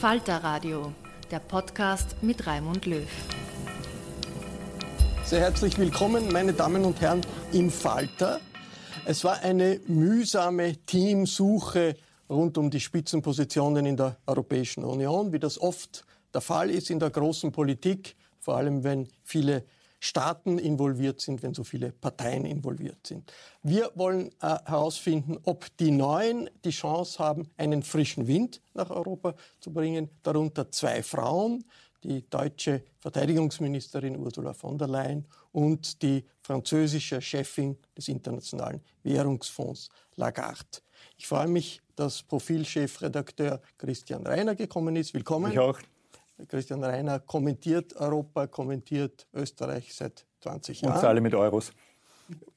Falter 0.00 0.42
Radio, 0.42 0.94
der 1.30 1.40
Podcast 1.40 2.22
mit 2.22 2.46
Raimund 2.46 2.86
Löw. 2.86 3.06
Sehr 5.24 5.40
herzlich 5.40 5.76
willkommen, 5.76 6.32
meine 6.32 6.54
Damen 6.54 6.86
und 6.86 7.02
Herren, 7.02 7.20
im 7.52 7.70
Falter. 7.70 8.40
Es 9.04 9.24
war 9.24 9.40
eine 9.42 9.78
mühsame 9.88 10.78
Teamsuche 10.86 11.96
rund 12.30 12.56
um 12.56 12.70
die 12.70 12.80
Spitzenpositionen 12.80 13.84
in 13.84 13.98
der 13.98 14.16
Europäischen 14.26 14.84
Union, 14.84 15.34
wie 15.34 15.38
das 15.38 15.60
oft 15.60 16.06
der 16.32 16.40
Fall 16.40 16.70
ist 16.70 16.88
in 16.88 16.98
der 16.98 17.10
großen 17.10 17.52
Politik, 17.52 18.16
vor 18.38 18.56
allem 18.56 18.82
wenn 18.82 19.06
viele 19.22 19.66
Staaten 20.00 20.58
involviert 20.58 21.20
sind, 21.20 21.42
wenn 21.42 21.54
so 21.54 21.62
viele 21.62 21.92
Parteien 21.92 22.46
involviert 22.46 23.06
sind. 23.06 23.32
Wir 23.62 23.92
wollen 23.94 24.30
äh, 24.40 24.56
herausfinden, 24.64 25.38
ob 25.44 25.66
die 25.76 25.90
Neuen 25.90 26.48
die 26.64 26.70
Chance 26.70 27.18
haben, 27.18 27.50
einen 27.58 27.82
frischen 27.82 28.26
Wind 28.26 28.62
nach 28.74 28.90
Europa 28.90 29.34
zu 29.60 29.72
bringen, 29.72 30.08
darunter 30.22 30.70
zwei 30.70 31.02
Frauen, 31.02 31.64
die 32.02 32.28
deutsche 32.30 32.82
Verteidigungsministerin 32.98 34.16
Ursula 34.16 34.54
von 34.54 34.78
der 34.78 34.88
Leyen 34.88 35.26
und 35.52 36.02
die 36.02 36.24
französische 36.40 37.20
Chefin 37.20 37.76
des 37.96 38.08
Internationalen 38.08 38.80
Währungsfonds 39.02 39.90
Lagarde. 40.16 40.80
Ich 41.18 41.26
freue 41.26 41.48
mich, 41.48 41.80
dass 41.96 42.22
Profilchefredakteur 42.22 43.60
Christian 43.76 44.26
Reiner 44.26 44.54
gekommen 44.54 44.96
ist. 44.96 45.12
Willkommen. 45.12 45.52
Ich 45.52 45.58
auch. 45.58 45.78
Christian 46.48 46.82
Reiner 46.82 47.20
kommentiert 47.20 47.96
Europa, 47.96 48.46
kommentiert 48.46 49.26
Österreich 49.32 49.94
seit 49.94 50.26
20 50.40 50.82
Jahren. 50.82 50.96
Und 50.96 51.04
alle 51.04 51.20
mit 51.20 51.34
Euros. 51.34 51.72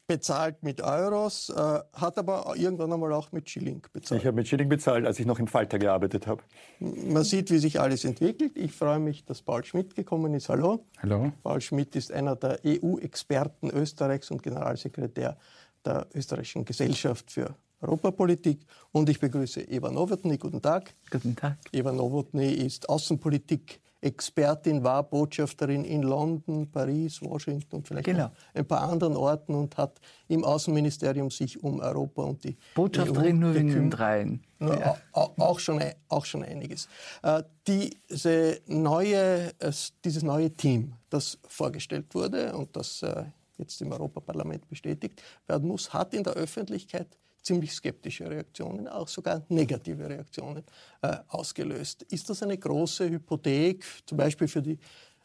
Bezahlt 0.05 0.61
mit 0.63 0.81
Euros, 0.81 1.49
äh, 1.49 1.79
hat 1.93 2.17
aber 2.17 2.53
irgendwann 2.57 2.91
einmal 2.91 3.13
auch 3.13 3.31
mit 3.31 3.49
Schilling 3.49 3.81
bezahlt. 3.93 4.21
Ich 4.21 4.27
habe 4.27 4.35
mit 4.35 4.47
Schilling 4.47 4.69
bezahlt, 4.69 5.05
als 5.05 5.19
ich 5.19 5.25
noch 5.25 5.39
im 5.39 5.47
Falter 5.47 5.79
gearbeitet 5.79 6.27
habe. 6.27 6.43
Man 6.79 7.23
sieht, 7.23 7.49
wie 7.51 7.57
sich 7.57 7.79
alles 7.79 8.03
entwickelt. 8.03 8.57
Ich 8.57 8.73
freue 8.73 8.99
mich, 8.99 9.23
dass 9.25 9.41
Paul 9.41 9.63
Schmidt 9.63 9.95
gekommen 9.95 10.33
ist. 10.33 10.49
Hallo. 10.49 10.85
Hallo. 11.01 11.31
Paul 11.41 11.61
Schmidt 11.61 11.95
ist 11.95 12.11
einer 12.11 12.35
der 12.35 12.59
EU-Experten 12.65 13.69
Österreichs 13.69 14.29
und 14.29 14.43
Generalsekretär 14.43 15.37
der 15.85 16.07
Österreichischen 16.13 16.65
Gesellschaft 16.65 17.31
für 17.31 17.55
Europapolitik. 17.83 18.65
Und 18.91 19.09
ich 19.09 19.19
begrüße 19.19 19.61
Eva 19.61 19.91
Nowotny. 19.91 20.37
Guten 20.37 20.61
Tag. 20.61 20.93
Guten 21.11 21.35
Tag. 21.35 21.57
Eva 21.71 21.91
Nowotny 21.91 22.51
ist 22.53 22.87
Außenpolitik-Expertin, 22.89 24.83
war 24.83 25.03
Botschafterin 25.03 25.83
in 25.83 26.03
London, 26.03 26.69
Paris, 26.71 27.21
Washington 27.21 27.75
und 27.77 27.87
vielleicht 27.87 28.05
Genau. 28.05 28.31
ein 28.53 28.65
paar 28.65 28.81
anderen 28.89 29.15
Orten 29.17 29.53
und 29.55 29.75
hat 29.77 29.99
im 30.27 30.43
Außenministerium 30.43 31.29
sich 31.29 31.61
um 31.63 31.79
Europa 31.81 32.23
und 32.23 32.43
die 32.43 32.57
Botschafterin 32.75 33.35
EU 33.37 33.39
nur 33.39 33.55
in 33.55 33.67
den 33.67 33.89
dreien. 33.89 34.41
Ja, 34.59 34.79
Ja. 34.79 34.97
au- 35.11 35.33
Auch, 35.37 35.59
schon, 35.59 35.79
ein- 35.79 35.93
auch 36.07 36.25
schon 36.25 36.43
einiges. 36.43 36.87
Äh, 37.21 37.43
Diese 37.65 38.59
neue, 38.67 39.51
es- 39.59 39.93
dieses 40.03 40.21
neue 40.23 40.51
Team, 40.51 40.93
das 41.09 41.37
vorgestellt 41.47 42.13
wurde 42.13 42.53
und 42.57 42.75
das 42.75 43.01
äh, 43.03 43.23
jetzt 43.57 43.81
im 43.81 43.91
Europaparlament 43.93 44.67
bestätigt 44.67 45.21
werden 45.47 45.69
muss, 45.69 45.93
hat 45.93 46.13
in 46.13 46.23
der 46.23 46.33
Öffentlichkeit 46.33 47.07
ziemlich 47.43 47.73
skeptische 47.73 48.29
Reaktionen, 48.29 48.87
auch 48.87 49.07
sogar 49.07 49.43
negative 49.49 50.09
Reaktionen 50.09 50.63
äh, 51.01 51.17
ausgelöst. 51.27 52.03
Ist 52.03 52.29
das 52.29 52.41
eine 52.41 52.57
große 52.57 53.09
Hypothek, 53.09 53.83
zum 54.05 54.17
Beispiel 54.17 54.47
für 54.47 54.61
die 54.61 54.79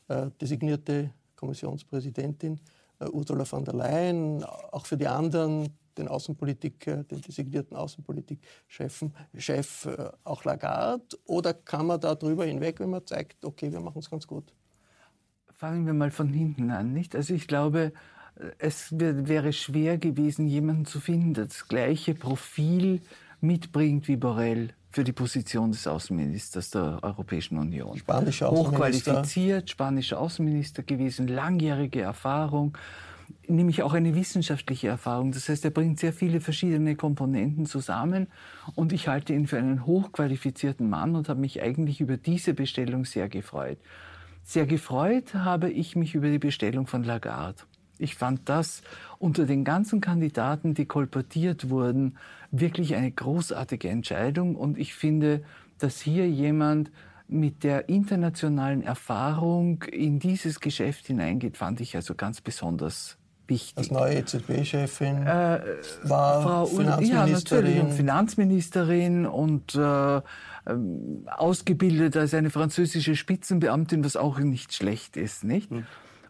äh, 0.08 0.30
designierte 0.40 1.14
Kommissionspräsidentin 1.36 2.60
äh, 2.98 3.06
Ursula 3.06 3.44
von 3.44 3.64
der 3.64 3.74
Leyen, 3.74 4.44
auch 4.44 4.84
für 4.84 4.96
die 4.96 5.06
anderen, 5.06 5.68
den 5.96 6.08
Außenpolitik, 6.08 6.86
äh, 6.86 7.04
den 7.04 7.20
designierten 7.20 7.76
Außenpolitikchefen, 7.76 9.14
Chef 9.36 9.86
äh, 9.86 10.10
auch 10.24 10.44
Lagarde? 10.44 11.16
Oder 11.24 11.54
kann 11.54 11.86
man 11.86 12.00
da 12.00 12.14
drüber 12.14 12.44
hinweg, 12.44 12.80
wenn 12.80 12.90
man 12.90 13.06
zeigt, 13.06 13.44
okay, 13.44 13.70
wir 13.72 13.80
machen 13.80 13.98
es 13.98 14.10
ganz 14.10 14.26
gut? 14.26 14.52
Fangen 15.52 15.86
wir 15.86 15.94
mal 15.94 16.10
von 16.10 16.32
hinten 16.32 16.70
an, 16.70 16.92
nicht? 16.92 17.14
Also 17.14 17.34
ich 17.34 17.48
glaube, 17.48 17.92
es 18.58 18.98
wär- 18.98 19.28
wäre 19.28 19.52
schwer 19.52 19.98
gewesen, 19.98 20.46
jemanden 20.46 20.84
zu 20.84 21.00
finden, 21.00 21.34
der 21.34 21.46
das 21.46 21.68
gleiche 21.68 22.14
Profil 22.14 23.00
mitbringt 23.40 24.08
wie 24.08 24.16
Borrell 24.16 24.70
für 24.90 25.04
die 25.04 25.12
Position 25.12 25.70
des 25.70 25.86
Außenministers 25.86 26.70
der 26.70 26.98
Europäischen 27.02 27.58
Union. 27.58 27.96
Spanischer 27.98 28.48
Außenminister. 28.48 29.12
Hochqualifiziert, 29.12 29.70
spanischer 29.70 30.18
Außenminister 30.18 30.82
gewesen, 30.82 31.28
langjährige 31.28 32.00
Erfahrung, 32.00 32.76
nämlich 33.46 33.82
auch 33.82 33.92
eine 33.92 34.14
wissenschaftliche 34.14 34.88
Erfahrung. 34.88 35.32
Das 35.32 35.48
heißt, 35.48 35.64
er 35.64 35.70
bringt 35.70 36.00
sehr 36.00 36.14
viele 36.14 36.40
verschiedene 36.40 36.96
Komponenten 36.96 37.66
zusammen 37.66 38.28
und 38.74 38.92
ich 38.92 39.08
halte 39.08 39.34
ihn 39.34 39.46
für 39.46 39.58
einen 39.58 39.84
hochqualifizierten 39.84 40.88
Mann 40.88 41.14
und 41.14 41.28
habe 41.28 41.40
mich 41.40 41.62
eigentlich 41.62 42.00
über 42.00 42.16
diese 42.16 42.54
Bestellung 42.54 43.04
sehr 43.04 43.28
gefreut. 43.28 43.78
Sehr 44.42 44.64
gefreut 44.64 45.34
habe 45.34 45.70
ich 45.70 45.94
mich 45.96 46.14
über 46.14 46.30
die 46.30 46.38
Bestellung 46.38 46.86
von 46.86 47.04
Lagarde. 47.04 47.62
Ich 47.98 48.14
fand 48.14 48.48
das 48.48 48.82
unter 49.18 49.44
den 49.46 49.64
ganzen 49.64 50.00
Kandidaten, 50.00 50.74
die 50.74 50.86
kolportiert 50.86 51.70
wurden, 51.70 52.16
wirklich 52.50 52.94
eine 52.94 53.10
großartige 53.10 53.88
Entscheidung. 53.88 54.54
Und 54.56 54.78
ich 54.78 54.94
finde, 54.94 55.42
dass 55.78 56.00
hier 56.00 56.28
jemand 56.28 56.90
mit 57.26 57.62
der 57.64 57.88
internationalen 57.88 58.82
Erfahrung 58.82 59.82
in 59.82 60.18
dieses 60.18 60.60
Geschäft 60.60 61.06
hineingeht, 61.06 61.56
fand 61.56 61.80
ich 61.80 61.94
also 61.94 62.14
ganz 62.14 62.40
besonders 62.40 63.18
wichtig. 63.46 63.76
Als 63.78 63.90
neue 63.90 64.14
EZB-Chefin 64.18 65.26
Äh, 65.26 65.60
war 66.04 66.42
Frau 66.42 66.64
Ul- 66.66 66.84
ja, 66.84 67.26
natürlich, 67.26 67.36
Finanzministerin. 67.36 67.80
und 67.80 67.92
Finanzministerin 67.92 69.26
und 69.26 69.74
äh, 69.74 70.20
ähm, 70.66 71.26
ausgebildet 71.26 72.16
als 72.16 72.34
eine 72.34 72.50
französische 72.50 73.16
Spitzenbeamtin, 73.16 74.04
was 74.04 74.16
auch 74.16 74.38
nicht 74.38 74.74
schlecht 74.74 75.16
ist, 75.16 75.44
nicht? 75.44 75.70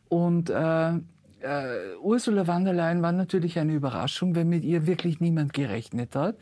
Und 0.08 0.48
äh, 0.50 0.92
äh, 1.40 1.96
Ursula 2.00 2.44
von 2.44 2.64
der 2.64 2.74
Leyen 2.74 3.02
war 3.02 3.12
natürlich 3.12 3.58
eine 3.58 3.74
Überraschung, 3.74 4.34
weil 4.34 4.44
mit 4.44 4.64
ihr 4.64 4.86
wirklich 4.86 5.20
niemand 5.20 5.52
gerechnet 5.52 6.16
hat. 6.16 6.36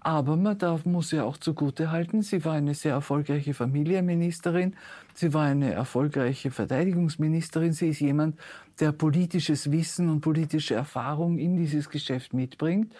Aber 0.00 0.36
man 0.36 0.58
darf, 0.58 0.84
muss 0.84 1.12
ja 1.12 1.24
auch 1.24 1.36
zugute 1.36 1.90
halten, 1.90 2.22
sie 2.22 2.44
war 2.44 2.54
eine 2.54 2.74
sehr 2.74 2.92
erfolgreiche 2.92 3.54
Familienministerin, 3.54 4.74
sie 5.14 5.32
war 5.34 5.44
eine 5.44 5.72
erfolgreiche 5.72 6.50
Verteidigungsministerin, 6.50 7.72
sie 7.72 7.90
ist 7.90 8.00
jemand, 8.00 8.38
der 8.80 8.92
politisches 8.92 9.70
Wissen 9.70 10.08
und 10.08 10.20
politische 10.20 10.74
Erfahrung 10.74 11.38
in 11.38 11.56
dieses 11.56 11.88
Geschäft 11.88 12.32
mitbringt. 12.32 12.94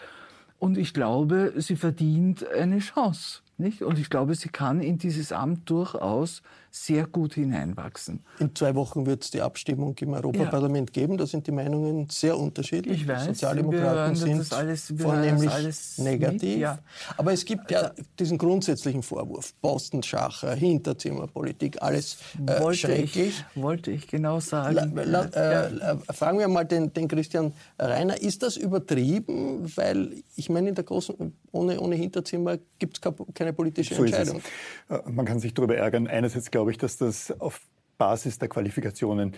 Und 0.59 0.77
ich 0.77 0.93
glaube, 0.93 1.55
sie 1.57 1.77
verdient 1.77 2.47
eine 2.47 2.81
Chance. 2.81 3.41
Nicht? 3.57 3.83
Und 3.83 3.99
ich 3.99 4.11
glaube, 4.11 4.35
sie 4.35 4.49
kann 4.51 4.81
in 4.81 4.99
dieses 4.99 5.33
Amt 5.33 5.69
durchaus 5.69 6.43
sehr 6.71 7.07
gut 7.07 7.35
hineinwachsen. 7.35 8.25
In 8.39 8.55
zwei 8.55 8.75
Wochen 8.75 9.07
wird 9.07 9.25
es 9.25 9.31
die 9.31 9.41
Abstimmung 9.41 9.97
im 9.99 10.13
Europaparlament 10.13 10.91
ja. 10.95 11.03
geben. 11.03 11.19
Da 11.19 11.27
sind 11.27 11.47
die 11.47 11.53
Meinungen 11.53 12.09
sehr 12.11 12.39
unterschiedlich. 12.39 13.03
Ich 13.03 13.09
weiß, 13.09 13.27
Sozialdemokraten 13.27 14.15
sind 14.15 14.53
alles, 14.53 14.93
vornehmlich 14.97 15.51
negativ. 15.99 16.55
Mit, 16.55 16.59
ja. 16.59 16.79
Aber 17.17 17.33
es 17.33 17.45
gibt 17.45 17.71
ja 17.71 17.91
diesen 18.19 18.39
grundsätzlichen 18.39 19.03
Vorwurf. 19.03 19.53
Postenschacher, 19.61 20.55
Hinterzimmerpolitik, 20.55 21.83
alles 21.83 22.19
äh, 22.47 22.61
wollte 22.61 22.79
schrecklich. 22.79 23.45
Ich, 23.55 23.63
wollte 23.63 23.91
ich 23.91 24.07
genau 24.07 24.41
sagen. 24.41 24.75
La, 24.75 25.05
la, 25.05 25.25
äh, 25.25 25.77
ja. 25.77 25.99
Fragen 26.13 26.39
wir 26.39 26.49
mal 26.49 26.65
den, 26.65 26.93
den 26.93 27.09
Christian 27.09 27.53
Reiner. 27.79 28.21
Ist 28.21 28.43
das 28.43 28.57
übertrieben? 28.57 29.71
Weil 29.77 30.23
ich 30.37 30.49
meine, 30.49 30.69
in 30.69 30.75
der 30.75 30.85
großen, 30.85 31.33
ohne, 31.53 31.81
ohne 31.81 31.97
Hinterzimmer 31.97 32.59
gibt 32.79 32.99
es 33.05 33.15
keine 33.35 33.53
politische 33.53 33.95
so 33.95 34.05
Entscheidung. 34.05 34.41
Äh, 34.89 34.99
man 35.11 35.27
kann 35.27 35.41
sich 35.41 35.55
darüber 35.55 35.77
ärgern. 35.77 36.07
Einerseits 36.07 36.51
glaube 36.61 36.73
ich, 36.73 36.77
dass 36.77 36.99
das 36.99 37.41
auf 37.41 37.63
Basis 37.97 38.39
der 38.39 38.51
Qualifikationen 38.51 39.33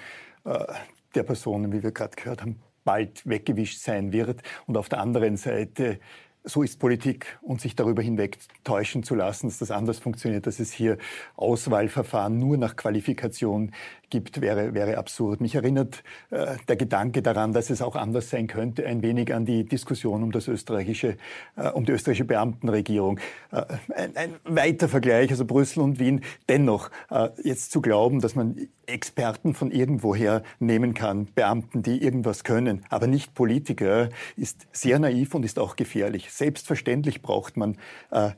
äh, 0.44 0.58
der 1.14 1.22
Personen, 1.22 1.72
wie 1.72 1.80
wir 1.80 1.92
gerade 1.92 2.16
gehört 2.16 2.42
haben, 2.42 2.60
bald 2.82 3.24
weggewischt 3.24 3.78
sein 3.78 4.12
wird. 4.12 4.42
Und 4.66 4.76
auf 4.76 4.88
der 4.88 4.98
anderen 4.98 5.36
Seite 5.36 6.00
so 6.42 6.64
ist 6.64 6.80
Politik 6.80 7.38
und 7.40 7.60
sich 7.60 7.76
darüber 7.76 8.02
hinweg 8.02 8.38
täuschen 8.64 9.04
zu 9.04 9.14
lassen, 9.14 9.46
dass 9.46 9.58
das 9.58 9.70
anders 9.70 10.00
funktioniert, 10.00 10.48
dass 10.48 10.58
es 10.58 10.72
hier 10.72 10.98
Auswahlverfahren 11.36 12.36
nur 12.40 12.56
nach 12.56 12.74
Qualifikation 12.74 13.70
gibt, 14.12 14.42
wäre, 14.42 14.74
wäre 14.74 14.98
absurd. 14.98 15.40
Mich 15.40 15.54
erinnert 15.54 16.04
äh, 16.30 16.56
der 16.68 16.76
Gedanke 16.76 17.22
daran, 17.22 17.54
dass 17.54 17.70
es 17.70 17.80
auch 17.80 17.96
anders 17.96 18.28
sein 18.28 18.46
könnte, 18.46 18.86
ein 18.86 19.02
wenig 19.02 19.34
an 19.34 19.46
die 19.46 19.64
Diskussion 19.64 20.22
um 20.22 20.30
das 20.30 20.48
österreichische, 20.48 21.16
äh, 21.56 21.70
um 21.70 21.86
die 21.86 21.92
österreichische 21.92 22.26
Beamtenregierung. 22.26 23.18
Äh, 23.50 23.64
ein, 23.96 24.16
ein, 24.16 24.34
weiter 24.44 24.88
Vergleich, 24.88 25.30
also 25.30 25.46
Brüssel 25.46 25.80
und 25.80 25.98
Wien. 25.98 26.20
Dennoch, 26.48 26.90
äh, 27.10 27.30
jetzt 27.42 27.72
zu 27.72 27.80
glauben, 27.80 28.20
dass 28.20 28.34
man 28.34 28.68
Experten 28.84 29.54
von 29.54 29.70
irgendwoher 29.70 30.42
nehmen 30.58 30.92
kann, 30.92 31.28
Beamten, 31.34 31.82
die 31.82 32.02
irgendwas 32.02 32.44
können, 32.44 32.84
aber 32.90 33.06
nicht 33.06 33.34
Politiker, 33.34 34.10
ist 34.36 34.66
sehr 34.72 34.98
naiv 34.98 35.34
und 35.34 35.44
ist 35.44 35.58
auch 35.58 35.74
gefährlich. 35.76 36.30
Selbstverständlich 36.30 37.22
braucht 37.22 37.56
man 37.56 37.78
äh, 38.10 38.32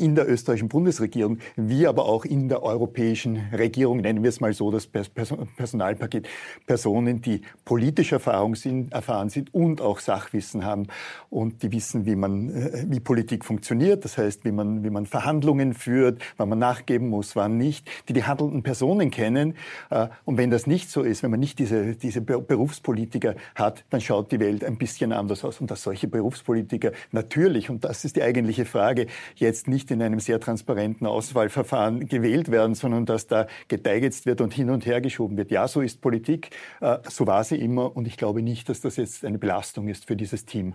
in 0.00 0.14
der 0.14 0.28
österreichischen 0.28 0.68
Bundesregierung, 0.68 1.38
wie 1.56 1.86
aber 1.86 2.06
auch 2.06 2.24
in 2.24 2.48
der 2.48 2.62
europäischen 2.62 3.36
Regierung, 3.52 3.98
nennen 3.98 4.22
wir 4.22 4.30
es 4.30 4.40
mal 4.40 4.52
so, 4.54 4.70
das 4.70 4.86
Personalpaket, 4.86 6.26
Personen, 6.66 7.20
die 7.20 7.42
politische 7.64 8.16
Erfahrung 8.16 8.54
sind, 8.54 8.92
erfahren 8.92 9.28
sind 9.28 9.52
und 9.54 9.80
auch 9.80 10.00
Sachwissen 10.00 10.64
haben 10.64 10.86
und 11.28 11.62
die 11.62 11.70
wissen, 11.72 12.06
wie 12.06 12.16
man, 12.16 12.48
äh, 12.48 12.84
wie 12.88 13.00
Politik 13.00 13.44
funktioniert, 13.44 14.04
das 14.04 14.16
heißt, 14.16 14.44
wie 14.44 14.52
man, 14.52 14.82
wie 14.82 14.90
man 14.90 15.06
Verhandlungen 15.06 15.74
führt, 15.74 16.22
wann 16.38 16.48
man 16.48 16.58
nachgeben 16.58 17.08
muss, 17.08 17.36
wann 17.36 17.58
nicht, 17.58 17.88
die 18.08 18.14
die 18.14 18.24
handelnden 18.24 18.62
Personen 18.62 19.10
kennen. 19.10 19.54
Äh, 19.90 20.08
und 20.24 20.38
wenn 20.38 20.50
das 20.50 20.66
nicht 20.66 20.90
so 20.90 21.02
ist, 21.02 21.22
wenn 21.22 21.30
man 21.30 21.40
nicht 21.40 21.58
diese, 21.58 21.94
diese 21.94 22.22
Berufspolitiker 22.22 23.34
hat, 23.54 23.84
dann 23.90 24.00
schaut 24.00 24.32
die 24.32 24.40
Welt 24.40 24.64
ein 24.64 24.78
bisschen 24.78 25.12
anders 25.12 25.44
aus. 25.44 25.60
Und 25.60 25.70
dass 25.70 25.82
solche 25.82 26.08
Berufspolitiker 26.08 26.92
natürlich, 27.12 27.68
und 27.68 27.84
das 27.84 28.04
ist 28.04 28.16
die 28.16 28.22
eigentliche 28.22 28.64
Frage, 28.64 29.06
jetzt 29.34 29.68
nicht 29.68 29.89
in 29.90 30.02
einem 30.02 30.20
sehr 30.20 30.40
transparenten 30.40 31.06
Auswahlverfahren 31.06 32.08
gewählt 32.08 32.50
werden, 32.50 32.74
sondern 32.74 33.06
dass 33.06 33.26
da 33.26 33.46
geteigetzt 33.68 34.26
wird 34.26 34.40
und 34.40 34.52
hin 34.52 34.70
und 34.70 34.86
her 34.86 35.00
geschoben 35.00 35.36
wird. 35.36 35.50
Ja, 35.50 35.68
so 35.68 35.80
ist 35.80 36.00
Politik, 36.00 36.50
äh, 36.80 36.98
so 37.08 37.26
war 37.26 37.44
sie 37.44 37.56
immer 37.56 37.96
und 37.96 38.06
ich 38.06 38.16
glaube 38.16 38.42
nicht, 38.42 38.68
dass 38.68 38.80
das 38.80 38.96
jetzt 38.96 39.24
eine 39.24 39.38
Belastung 39.38 39.88
ist 39.88 40.06
für 40.06 40.16
dieses 40.16 40.44
Team. 40.44 40.74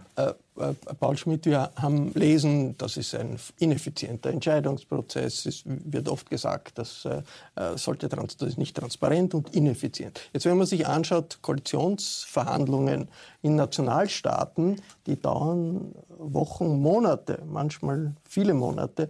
Äh, 0.58 0.74
Paul 1.00 1.18
Schmidt, 1.18 1.46
wir 1.46 1.72
haben 1.76 2.12
lesen, 2.14 2.78
das 2.78 2.98
ist 2.98 3.14
ein 3.16 3.38
ineffizienter 3.60 4.30
Entscheidungsprozess. 4.30 5.46
Es 5.46 5.64
wird 5.66 6.08
oft 6.08 6.30
gesagt, 6.30 6.78
das, 6.78 7.06
äh, 7.06 7.22
äh 7.56 7.78
sollte, 7.78 8.08
das 8.08 8.36
ist 8.42 8.58
nicht 8.58 8.76
transparent 8.76 9.34
und 9.34 9.54
ineffizient. 9.54 10.22
Jetzt, 10.34 10.46
wenn 10.46 10.58
man 10.58 10.68
sich 10.68 10.88
anschaut, 10.88 11.40
Koalitionsverhandlungen 11.42 13.08
in 13.42 13.56
Nationalstaaten, 13.56 14.82
die 15.06 15.20
dauern 15.20 15.94
Wochen, 16.18 16.80
Monate, 16.82 17.40
manchmal 17.46 18.14
viele 18.28 18.54
Monate, 18.54 19.10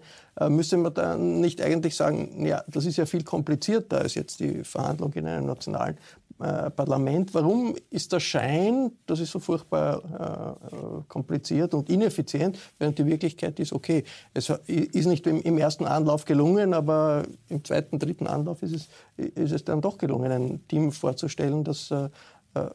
müsste 0.49 0.75
man 0.75 0.93
dann 0.93 1.39
nicht 1.39 1.61
eigentlich 1.61 1.95
sagen, 1.95 2.45
ja, 2.45 2.63
das 2.67 2.85
ist 2.85 2.97
ja 2.97 3.05
viel 3.05 3.23
komplizierter 3.23 3.99
als 3.99 4.15
jetzt 4.15 4.41
die 4.41 4.63
Verhandlung 4.63 5.13
in 5.13 5.27
einem 5.27 5.45
nationalen 5.45 5.97
äh, 6.39 6.69
Parlament. 6.69 7.33
Warum 7.33 7.75
ist 7.89 8.11
der 8.11 8.19
Schein, 8.19 8.91
das 9.05 9.21
ist 9.21 9.31
so 9.31 9.39
furchtbar 9.39 10.57
äh, 10.69 11.03
kompliziert 11.07 11.73
und 11.73 11.89
ineffizient, 11.89 12.59
während 12.77 12.99
die 12.99 13.05
Wirklichkeit 13.05 13.57
ist, 13.59 13.71
okay, 13.71 14.03
es 14.33 14.49
ist 14.67 15.05
nicht 15.05 15.25
im, 15.27 15.41
im, 15.41 15.57
ersten 15.57 15.85
Anlauf 15.85 16.25
gelungen, 16.25 16.73
aber 16.73 17.23
im 17.47 17.63
zweiten, 17.63 17.99
dritten 17.99 18.27
Anlauf 18.27 18.61
ist 18.63 18.73
es, 18.73 18.89
ist 19.17 19.53
es 19.53 19.63
dann 19.63 19.79
doch 19.79 19.97
gelungen, 19.97 20.31
ein 20.31 20.67
Team 20.67 20.91
vorzustellen, 20.91 21.63
das 21.63 21.89
äh, 21.91 22.09
äh 22.53 22.69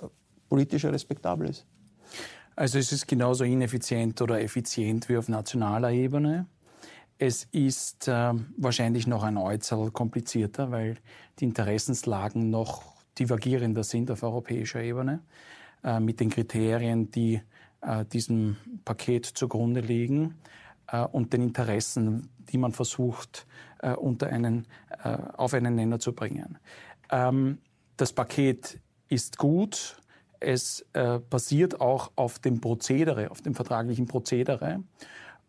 politisch 0.49 0.85
respektabel 0.85 1.49
ist. 1.51 1.65
Also 2.57 2.79
es 2.79 2.93
ist 2.93 3.07
genauso 3.07 3.45
ineffizient 3.45 4.21
oder 4.21 4.41
effizient 4.43 5.09
wie 5.09 5.17
auf 5.17 5.29
nationaler 5.29 5.93
Ebene. 5.93 6.47
Es 7.19 7.47
ist 7.53 8.09
äh, 8.09 8.33
wahrscheinlich 8.57 9.07
noch 9.07 9.23
ein 9.23 9.37
Äußerl 9.37 9.91
komplizierter, 9.91 10.71
weil 10.71 10.97
die 11.39 11.45
Interessenslagen 11.45 12.51
noch 12.51 13.00
divergierender 13.19 13.85
sind 13.85 14.11
auf 14.11 14.23
europäischer 14.23 14.83
Ebene 14.83 15.21
äh, 15.85 16.01
mit 16.01 16.21
den 16.21 16.31
Kriterien, 16.31 17.11
die 17.11 17.41
äh, 17.83 18.05
diesem 18.05 18.57
Paket 18.85 19.27
zugrunde 19.27 19.81
liegen 19.81 20.37
äh, 20.89 21.03
und 21.03 21.33
den 21.33 21.43
Interessen, 21.43 22.31
die 22.39 22.59
man 22.59 22.73
versucht 22.73 23.47
äh, 23.83 23.93
unter 23.93 24.29
einen, 24.29 24.67
äh, 25.03 25.17
auf 25.37 25.55
einen 25.55 25.75
Nenner 25.75 25.99
zu 25.99 26.13
bringen. 26.13 26.59
Ähm, 27.11 27.59
das 27.97 28.13
Paket 28.13 28.81
ist 29.09 29.39
gut. 29.39 29.97
Es 30.39 30.87
äh, 30.95 31.19
basiert 31.19 31.81
auch 31.81 32.13
auf 32.17 32.39
dem 32.39 32.61
Prozedere, 32.61 33.31
auf 33.31 33.43
dem 33.43 33.55
vertraglichen 33.55 34.07
Prozedere. 34.07 34.83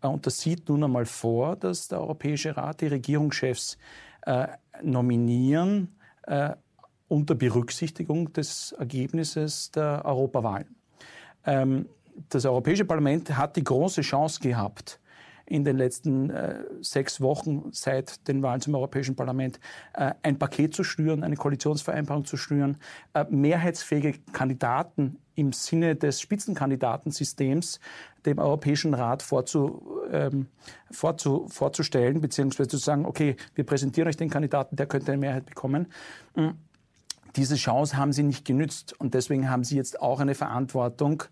Und 0.02 0.26
das 0.26 0.40
sieht 0.40 0.68
nun 0.68 0.84
einmal 0.84 1.06
vor, 1.06 1.56
dass 1.56 1.88
der 1.88 2.02
Europäische 2.02 2.58
Rat 2.58 2.82
die 2.82 2.88
Regierungschefs 2.88 3.78
nominieren 4.82 5.96
unter 7.12 7.36
Berücksichtigung 7.36 8.32
des 8.32 8.72
Ergebnisses 8.72 9.70
der 9.72 10.06
Europawahl. 10.06 10.66
Ähm, 11.46 11.88
das 12.30 12.46
Europäische 12.46 12.86
Parlament 12.86 13.38
hat 13.38 13.58
die 13.58 13.64
große 13.64 14.02
Chance 14.02 14.40
gehabt, 14.40 15.00
in 15.46 15.66
den 15.66 15.78
letzten 15.78 16.30
äh, 16.30 16.64
sechs 16.80 17.20
Wochen 17.20 17.70
seit 17.74 18.26
den 18.30 18.42
Wahlen 18.42 18.62
zum 18.62 18.76
Europäischen 18.76 19.18
Parlament 19.18 19.60
äh, 19.94 20.14
ein 20.24 20.40
Paket 20.40 20.74
zu 20.74 20.86
schnüren, 20.86 21.24
eine 21.24 21.36
Koalitionsvereinbarung 21.36 22.24
zu 22.24 22.38
schnüren, 22.38 22.78
äh, 23.14 23.26
mehrheitsfähige 23.30 24.20
Kandidaten 24.32 25.18
im 25.36 25.52
Sinne 25.52 25.98
des 25.98 26.22
Spitzenkandidatensystems 26.22 27.82
dem 28.26 28.40
Europäischen 28.40 28.94
Rat 28.94 29.22
vorzu, 29.22 30.00
ähm, 30.10 30.48
vorzu, 30.90 31.48
vorzustellen, 31.50 32.22
beziehungsweise 32.22 32.70
zu 32.70 32.78
sagen, 32.78 33.06
okay, 33.06 33.36
wir 33.56 33.66
präsentieren 33.66 34.08
euch 34.08 34.18
den 34.18 34.30
Kandidaten, 34.30 34.78
der 34.78 34.86
könnte 34.86 35.12
eine 35.12 35.20
Mehrheit 35.20 35.46
bekommen. 35.46 35.88
Mhm 36.36 36.54
diese 37.36 37.56
Chance 37.56 37.98
haben 37.98 38.14
sie 38.14 38.24
nicht 38.24 38.46
genützt 38.46 39.00
und 39.00 39.14
deswegen 39.14 39.50
haben 39.50 39.64
sie 39.64 39.76
jetzt 39.76 40.02
auch 40.02 40.20
eine 40.20 40.36
Verantwortung 40.36 41.24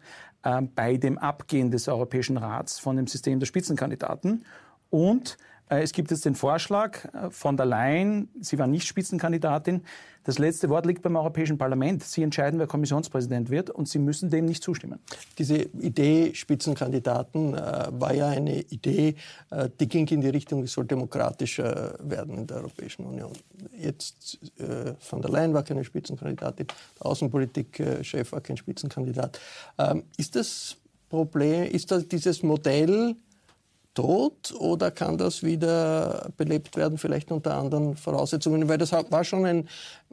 äh, 0.44 0.62
bei 0.62 0.98
dem 0.98 1.18
Abgehen 1.18 1.72
des 1.72 1.88
Europäischen 1.88 2.38
Rats 2.38 2.80
von 2.80 2.96
dem 2.96 3.08
System 3.08 3.40
der 3.40 3.48
Spitzenkandidaten. 3.48 4.46
Und 4.90 5.38
es 5.70 5.92
gibt 5.92 6.12
jetzt 6.12 6.26
den 6.26 6.36
Vorschlag 6.36 7.06
äh, 7.14 7.30
von 7.30 7.56
der 7.56 7.66
Leyen, 7.66 8.30
sie 8.42 8.58
war 8.58 8.68
nicht 8.68 8.88
Spitzenkandidatin, 8.88 9.84
das 10.24 10.38
letzte 10.38 10.70
Wort 10.70 10.86
liegt 10.86 11.02
beim 11.02 11.16
Europäischen 11.16 11.58
Parlament. 11.58 12.04
Sie 12.04 12.22
entscheiden, 12.22 12.60
wer 12.60 12.68
Kommissionspräsident 12.68 13.50
wird 13.50 13.70
und 13.70 13.88
Sie 13.88 14.00
müssen 14.00 14.30
dem 14.30 14.46
nicht 14.46 14.62
zustimmen. 14.62 15.00
Diese 15.38 15.58
Idee 15.58 16.36
Spitzenkandidaten 16.36 17.56
äh, 17.56 17.88
war 17.92 18.14
ja 18.14 18.28
eine 18.28 18.62
Idee, 18.62 19.16
äh, 19.50 19.70
die 19.80 19.88
ging 19.88 20.08
in 20.08 20.22
die 20.22 20.30
Richtung, 20.30 20.64
es 20.64 20.74
soll 20.74 20.86
demokratischer 20.86 21.96
werden 22.00 22.38
in 22.38 22.48
der 22.48 22.58
Europäischen 22.58 23.06
Union. 23.06 23.32
Jetzt 23.78 24.40
äh, 24.60 24.94
von 25.00 25.22
der 25.22 25.32
Leyen 25.32 25.54
war 25.54 25.64
keine 25.64 25.84
Spitzenkandidatin, 25.84 26.68
der 26.68 27.06
Außenpolitikchef 27.06 28.32
war 28.32 28.42
kein 28.42 28.58
Spitzenkandidat. 28.58 29.40
Ähm, 29.78 30.04
ist 30.18 30.36
das 30.36 30.76
Problem, 31.10 31.64
ist 31.72 31.90
das 31.92 32.08
dieses 32.08 32.44
Modell 32.44 33.16
tot 33.94 34.54
oder 34.58 34.92
kann 34.92 35.18
das 35.18 35.44
wieder 35.44 36.30
belebt 36.38 36.78
werden, 36.78 36.98
vielleicht 36.98 37.32
unter 37.32 37.56
anderen 37.56 37.96
Voraussetzungen? 37.96 38.68
Weil 38.70 38.78
das 38.78 38.92
war 38.92 39.24
schon 39.24 39.46
ein 39.46 39.68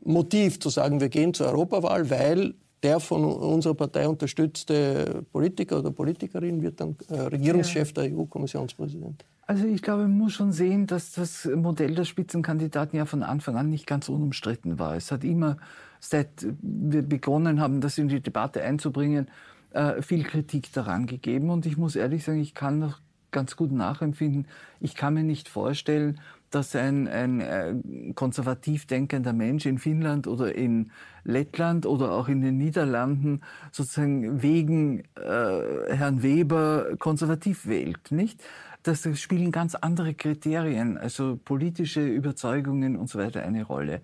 Motiv 0.05 0.61
zu 0.61 0.71
sagen, 0.71 1.01
wir 1.01 1.09
gehen 1.09 1.35
zur 1.35 1.49
Europawahl, 1.49 2.11
weil 2.11 2.55
der 2.83 3.01
von 3.01 3.25
unserer 3.25 3.75
Partei 3.75 4.09
unterstützte 4.09 5.25
Politiker 5.33 5.79
oder 5.79 5.91
Politikerin 5.91 6.63
wird 6.63 6.81
dann 6.81 6.97
äh, 7.09 7.21
Regierungschef 7.21 7.93
ja. 7.97 8.03
der 8.03 8.17
EU-Kommissionspräsident. 8.17 9.25
Also 9.47 9.67
ich 9.67 9.81
glaube, 9.81 10.03
man 10.03 10.19
muss 10.19 10.33
schon 10.33 10.53
sehen, 10.53 10.87
dass 10.87 11.13
das 11.13 11.49
Modell 11.55 11.95
der 11.95 12.05
Spitzenkandidaten 12.05 12.97
ja 12.97 13.07
von 13.07 13.23
Anfang 13.23 13.57
an 13.57 13.71
nicht 13.71 13.87
ganz 13.87 14.09
unumstritten 14.09 14.79
war. 14.79 14.97
Es 14.97 15.11
hat 15.13 15.25
immer, 15.25 15.57
seit 16.01 16.47
wir 16.61 17.03
begonnen 17.03 17.61
haben, 17.61 17.81
das 17.81 17.97
in 17.97 18.09
die 18.09 18.21
Debatte 18.21 18.63
einzubringen, 18.63 19.29
äh, 19.73 20.03
viel 20.03 20.25
Kritik 20.25 20.73
daran 20.73 21.07
gegeben. 21.07 21.51
Und 21.51 21.65
ich 21.65 21.77
muss 21.77 21.97
ehrlich 21.97 22.25
sagen, 22.25 22.41
ich 22.41 22.55
kann 22.55 22.81
noch 22.81 23.01
ganz 23.31 23.57
gut 23.57 23.73
nachempfinden. 23.73 24.47
Ich 24.81 24.95
kann 24.95 25.15
mir 25.15 25.25
nicht 25.25 25.49
vorstellen, 25.49 26.21
dass 26.51 26.77
ein, 26.77 27.09
ein 27.09 27.41
äh, 27.41 27.75
konservativ 28.15 28.87
denkender 28.87 29.33
Mensch 29.33 29.67
in 29.67 29.79
Finnland 29.79 30.27
oder 30.27 30.55
in 30.55 30.91
Lettland 31.25 31.87
oder 31.87 32.13
auch 32.13 32.29
in 32.29 32.41
den 32.41 32.57
Niederlanden 32.57 33.41
sozusagen 33.73 34.43
wegen 34.43 35.01
äh, 35.17 35.95
Herrn 35.95 36.23
Weber 36.23 36.97
konservativ 36.99 37.67
wählt, 37.67 38.11
nicht? 38.11 38.43
Das 38.85 39.09
spielen 39.19 39.51
ganz 39.51 39.75
andere 39.75 40.15
Kriterien, 40.15 40.97
also 40.97 41.37
politische 41.45 42.07
Überzeugungen 42.07 42.97
und 42.97 43.11
so 43.11 43.19
weiter 43.19 43.43
eine 43.43 43.65
Rolle. 43.65 44.01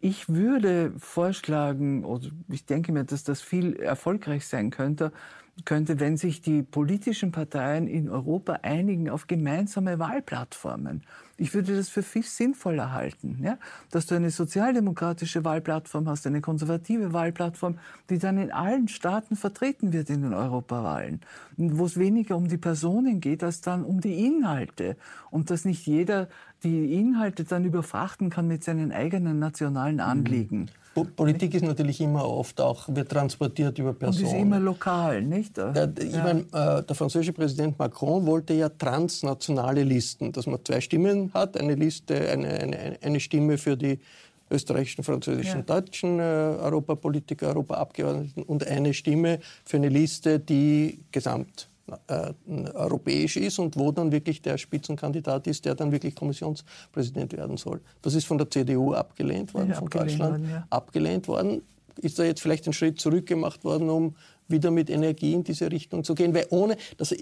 Ich 0.00 0.30
würde 0.30 0.92
vorschlagen, 0.98 2.04
oder 2.04 2.28
ich 2.48 2.64
denke 2.64 2.92
mir, 2.92 3.04
dass 3.04 3.24
das 3.24 3.42
viel 3.42 3.76
erfolgreich 3.76 4.46
sein 4.46 4.70
könnte, 4.70 5.12
könnte, 5.64 6.00
wenn 6.00 6.16
sich 6.16 6.42
die 6.42 6.62
politischen 6.62 7.30
Parteien 7.30 7.86
in 7.86 8.08
Europa 8.08 8.58
einigen 8.62 9.08
auf 9.08 9.26
gemeinsame 9.26 9.98
Wahlplattformen. 9.98 11.02
Ich 11.36 11.54
würde 11.54 11.76
das 11.76 11.88
für 11.88 12.02
viel 12.02 12.22
sinnvoller 12.22 12.92
halten, 12.92 13.38
ja? 13.42 13.58
dass 13.90 14.06
du 14.06 14.14
eine 14.14 14.30
sozialdemokratische 14.30 15.44
Wahlplattform 15.44 16.08
hast, 16.08 16.26
eine 16.26 16.40
konservative 16.40 17.12
Wahlplattform, 17.12 17.78
die 18.10 18.18
dann 18.18 18.38
in 18.38 18.52
allen 18.52 18.88
Staaten 18.88 19.36
vertreten 19.36 19.92
wird 19.92 20.10
in 20.10 20.22
den 20.22 20.34
Europawahlen, 20.34 21.20
wo 21.56 21.86
es 21.86 21.96
weniger 21.96 22.36
um 22.36 22.48
die 22.48 22.58
Personen 22.58 23.20
geht, 23.20 23.42
als 23.42 23.60
dann 23.60 23.84
um 23.84 24.00
die 24.00 24.26
Inhalte 24.26 24.96
und 25.30 25.50
dass 25.50 25.64
nicht 25.64 25.86
jeder 25.86 26.28
die 26.62 26.94
Inhalte 26.94 27.44
dann 27.44 27.64
überfrachten 27.64 28.30
kann 28.30 28.48
mit 28.48 28.64
seinen 28.64 28.92
eigenen 28.92 29.38
nationalen 29.38 30.00
Anliegen. 30.00 30.60
Mhm. 30.60 30.68
Politik 31.16 31.54
ist 31.54 31.64
natürlich 31.64 32.00
immer 32.00 32.28
oft 32.28 32.60
auch, 32.60 32.88
wird 32.88 33.10
transportiert 33.10 33.78
über 33.78 33.92
Personen. 33.92 34.26
Und 34.26 34.32
ist 34.32 34.40
immer 34.40 34.60
lokal, 34.60 35.22
nicht? 35.22 35.43
Der, 35.52 35.92
ich 35.98 36.12
ja. 36.12 36.22
meine, 36.22 36.40
äh, 36.52 36.82
der 36.82 36.96
französische 36.96 37.32
Präsident 37.32 37.78
Macron 37.78 38.26
wollte 38.26 38.54
ja 38.54 38.68
transnationale 38.68 39.82
Listen, 39.82 40.32
dass 40.32 40.46
man 40.46 40.64
zwei 40.64 40.80
Stimmen 40.80 41.32
hat, 41.34 41.56
eine 41.56 41.74
Liste, 41.74 42.28
eine, 42.30 42.48
eine, 42.48 42.98
eine 43.00 43.20
Stimme 43.20 43.58
für 43.58 43.76
die 43.76 43.98
österreichischen, 44.50 45.04
französischen, 45.04 45.60
ja. 45.60 45.62
deutschen 45.62 46.18
äh, 46.18 46.22
Europapolitiker, 46.22 47.48
Europaabgeordneten 47.48 48.42
und 48.42 48.66
eine 48.66 48.94
Stimme 48.94 49.40
für 49.64 49.78
eine 49.78 49.88
Liste, 49.88 50.38
die 50.38 51.00
gesamt 51.10 51.68
äh, 52.06 52.32
europäisch 52.72 53.36
ist 53.36 53.58
und 53.58 53.76
wo 53.78 53.92
dann 53.92 54.10
wirklich 54.10 54.40
der 54.40 54.56
Spitzenkandidat 54.56 55.46
ist, 55.46 55.64
der 55.66 55.74
dann 55.74 55.92
wirklich 55.92 56.14
Kommissionspräsident 56.14 57.34
werden 57.34 57.56
soll. 57.56 57.80
Das 58.00 58.14
ist 58.14 58.26
von 58.26 58.38
der 58.38 58.50
CDU 58.50 58.94
abgelehnt 58.94 59.52
worden, 59.52 59.70
ja, 59.70 59.74
von 59.74 59.84
abgelehnt 59.88 60.10
Deutschland 60.10 60.32
worden, 60.32 60.50
ja. 60.50 60.66
abgelehnt 60.70 61.28
worden. 61.28 61.62
Ist 62.00 62.18
da 62.18 62.24
jetzt 62.24 62.40
vielleicht 62.40 62.66
ein 62.66 62.72
Schritt 62.72 63.00
zurückgemacht 63.00 63.64
worden, 63.64 63.90
um 63.90 64.16
wieder 64.48 64.70
mit 64.70 64.90
Energie 64.90 65.32
in 65.32 65.44
diese 65.44 65.70
Richtung 65.70 66.04
zu 66.04 66.14
gehen, 66.14 66.34
weil 66.34 66.46
ohne, 66.50 66.76
das, 66.96 67.14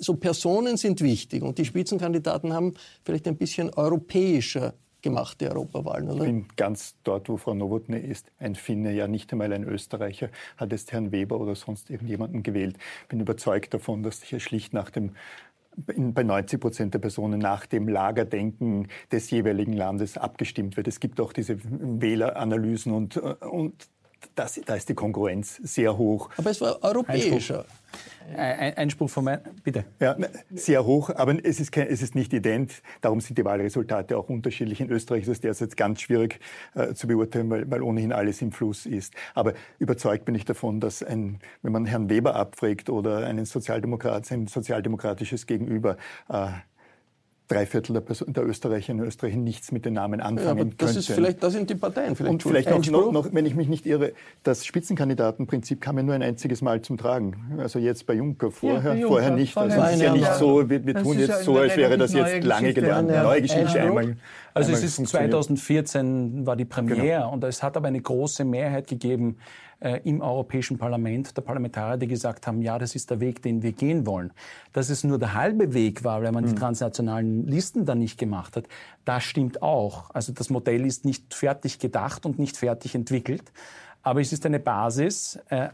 so 0.00 0.14
Personen 0.16 0.76
sind 0.76 1.00
wichtig 1.00 1.42
und 1.42 1.58
die 1.58 1.64
Spitzenkandidaten 1.64 2.52
haben 2.52 2.74
vielleicht 3.04 3.28
ein 3.28 3.36
bisschen 3.36 3.70
europäischer 3.72 4.74
gemachte 5.02 5.48
Europawahlen. 5.48 6.10
Oder? 6.10 6.24
Ich 6.24 6.30
bin 6.30 6.46
ganz 6.56 6.96
dort, 7.04 7.28
wo 7.28 7.36
Frau 7.36 7.54
Nowotny 7.54 7.98
ist. 7.98 8.32
Ein 8.38 8.56
Finne, 8.56 8.92
ja 8.92 9.06
nicht 9.06 9.30
einmal 9.32 9.52
ein 9.52 9.62
Österreicher, 9.62 10.30
hat 10.56 10.72
jetzt 10.72 10.90
Herrn 10.90 11.12
Weber 11.12 11.38
oder 11.38 11.54
sonst 11.54 11.90
irgendjemanden 11.90 12.42
gewählt. 12.42 12.76
Bin 13.08 13.20
überzeugt 13.20 13.72
davon, 13.72 14.02
dass 14.02 14.22
hier 14.22 14.40
schlicht 14.40 14.72
nach 14.72 14.90
dem 14.90 15.12
bei 15.76 16.22
90 16.22 16.58
Prozent 16.58 16.94
der 16.94 17.00
Personen 17.00 17.38
nach 17.38 17.66
dem 17.66 17.86
Lagerdenken 17.86 18.88
des 19.12 19.30
jeweiligen 19.30 19.74
Landes 19.74 20.16
abgestimmt 20.16 20.78
wird. 20.78 20.88
Es 20.88 21.00
gibt 21.00 21.20
auch 21.20 21.34
diese 21.34 21.58
Wähleranalysen 21.62 22.92
und, 22.92 23.18
und 23.18 23.74
das, 24.36 24.60
da 24.64 24.74
ist 24.76 24.88
die 24.88 24.94
Konkurrenz 24.94 25.56
sehr 25.56 25.96
hoch. 25.96 26.30
Aber 26.36 26.50
es 26.50 26.60
war 26.60 26.82
europäischer. 26.82 27.64
Ein, 28.36 28.76
Einspruch 28.76 29.08
von 29.08 29.24
mir, 29.24 29.40
bitte. 29.62 29.84
Ja, 30.00 30.16
sehr 30.52 30.84
hoch, 30.84 31.10
aber 31.14 31.36
es 31.44 31.60
ist, 31.60 31.70
kein, 31.70 31.86
es 31.86 32.02
ist 32.02 32.14
nicht 32.16 32.32
ident. 32.32 32.82
Darum 33.00 33.20
sind 33.20 33.38
die 33.38 33.44
Wahlresultate 33.44 34.18
auch 34.18 34.28
unterschiedlich. 34.28 34.80
In 34.80 34.90
Österreich 34.90 35.22
ist 35.22 35.28
es 35.28 35.40
derzeit 35.40 35.76
ganz 35.76 36.00
schwierig 36.00 36.40
äh, 36.74 36.92
zu 36.92 37.06
beurteilen, 37.06 37.48
weil, 37.50 37.70
weil 37.70 37.82
ohnehin 37.82 38.12
alles 38.12 38.42
im 38.42 38.50
Fluss 38.50 38.84
ist. 38.84 39.14
Aber 39.34 39.54
überzeugt 39.78 40.24
bin 40.24 40.34
ich 40.34 40.44
davon, 40.44 40.80
dass 40.80 41.02
ein, 41.04 41.38
wenn 41.62 41.72
man 41.72 41.86
Herrn 41.86 42.10
Weber 42.10 42.34
abfragt 42.34 42.90
oder 42.90 43.24
einen 43.26 43.44
Sozialdemokrat, 43.44 44.30
ein 44.32 44.48
sozialdemokratisches 44.48 45.46
Gegenüber, 45.46 45.96
äh, 46.28 46.48
drei 47.48 47.66
Viertel 47.66 47.92
der, 47.94 48.00
Person, 48.00 48.32
der 48.32 48.44
Österreicherinnen 48.44 49.02
und 49.02 49.08
Österreicher 49.08 49.36
nichts 49.36 49.70
mit 49.72 49.84
den 49.84 49.94
Namen 49.94 50.20
anfangen 50.20 50.68
ja, 50.68 50.74
das 50.78 50.96
Ist 50.96 51.10
vielleicht, 51.10 51.42
das 51.42 51.52
sind 51.52 51.70
die 51.70 51.74
Parteien. 51.74 52.16
Vielleicht 52.16 52.32
und 52.32 52.42
vielleicht 52.42 52.72
auch 52.72 52.84
noch, 52.86 53.12
noch, 53.12 53.28
wenn 53.32 53.46
ich 53.46 53.54
mich 53.54 53.68
nicht 53.68 53.86
irre, 53.86 54.12
das 54.42 54.64
Spitzenkandidatenprinzip 54.64 55.80
kam 55.80 55.96
ja 55.96 56.02
nur 56.02 56.14
ein 56.14 56.22
einziges 56.22 56.62
Mal 56.62 56.82
zum 56.82 56.96
Tragen. 56.96 57.56
Also 57.58 57.78
jetzt 57.78 58.06
bei 58.06 58.14
Juncker, 58.14 58.50
vorher, 58.50 58.94
ja, 58.94 58.94
Juncker, 58.94 59.08
vorher 59.08 59.30
nicht. 59.30 59.56
Also 59.56 59.80
es 59.80 59.94
ist 59.94 60.02
ja 60.02 60.12
nicht 60.12 60.34
so, 60.34 60.68
wir, 60.68 60.84
wir 60.84 60.94
tun 60.94 61.18
jetzt 61.18 61.44
so, 61.44 61.58
als 61.58 61.76
wäre 61.76 61.96
das 61.96 62.12
jetzt 62.12 62.44
lange 62.44 62.74
gelernt. 62.74 63.08
Neue 63.08 63.42
Geschichte 63.42 63.80
einmal. 63.80 64.16
Also 64.54 64.72
es 64.72 64.82
ist 64.82 65.06
2014 65.06 66.46
war 66.46 66.56
die 66.56 66.64
Premiere 66.64 67.00
genau. 67.00 67.32
und 67.32 67.44
es 67.44 67.62
hat 67.62 67.76
aber 67.76 67.88
eine 67.88 68.00
große 68.00 68.44
Mehrheit 68.44 68.88
gegeben 68.88 69.36
äh, 69.80 70.00
im 70.04 70.20
Europäischen 70.20 70.78
Parlament, 70.78 71.36
der 71.36 71.42
Parlamentarier, 71.42 71.96
die 71.96 72.06
gesagt 72.06 72.46
haben, 72.46 72.62
ja, 72.62 72.78
das 72.78 72.94
ist 72.94 73.10
der 73.10 73.20
Weg, 73.20 73.42
den 73.42 73.62
wir 73.62 73.72
gehen 73.72 74.06
wollen. 74.06 74.32
Dass 74.72 74.88
es 74.88 75.04
nur 75.04 75.18
der 75.18 75.34
halbe 75.34 75.74
Weg 75.74 76.04
war, 76.04 76.22
weil 76.22 76.32
man 76.32 76.44
mhm. 76.44 76.48
die 76.48 76.54
transnationalen 76.54 77.46
Listen 77.46 77.84
dann 77.84 77.98
nicht 77.98 78.18
gemacht 78.18 78.56
hat, 78.56 78.68
das 79.04 79.24
stimmt 79.24 79.62
auch. 79.62 80.10
Also 80.10 80.32
das 80.32 80.50
Modell 80.50 80.86
ist 80.86 81.04
nicht 81.04 81.34
fertig 81.34 81.78
gedacht 81.78 82.26
und 82.26 82.38
nicht 82.38 82.56
fertig 82.56 82.94
entwickelt, 82.94 83.52
aber 84.02 84.20
es 84.20 84.32
ist 84.32 84.46
eine 84.46 84.60
Basis, 84.60 85.38
äh, 85.48 85.68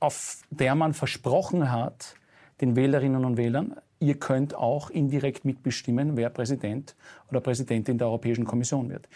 auf 0.00 0.42
der 0.50 0.74
man 0.74 0.94
versprochen 0.94 1.72
hat, 1.72 2.14
den 2.60 2.76
Wählerinnen 2.76 3.24
und 3.24 3.36
Wählern, 3.36 3.76
ihr 4.00 4.18
könnt 4.18 4.54
auch 4.54 4.90
indirekt 4.90 5.44
mitbestimmen, 5.44 6.16
wer 6.16 6.30
Präsident 6.30 6.94
oder 7.30 7.40
Präsidentin 7.40 7.98
der 7.98 8.08
Europäischen 8.08 8.44
Kommission 8.44 8.90
wird. 8.90 9.08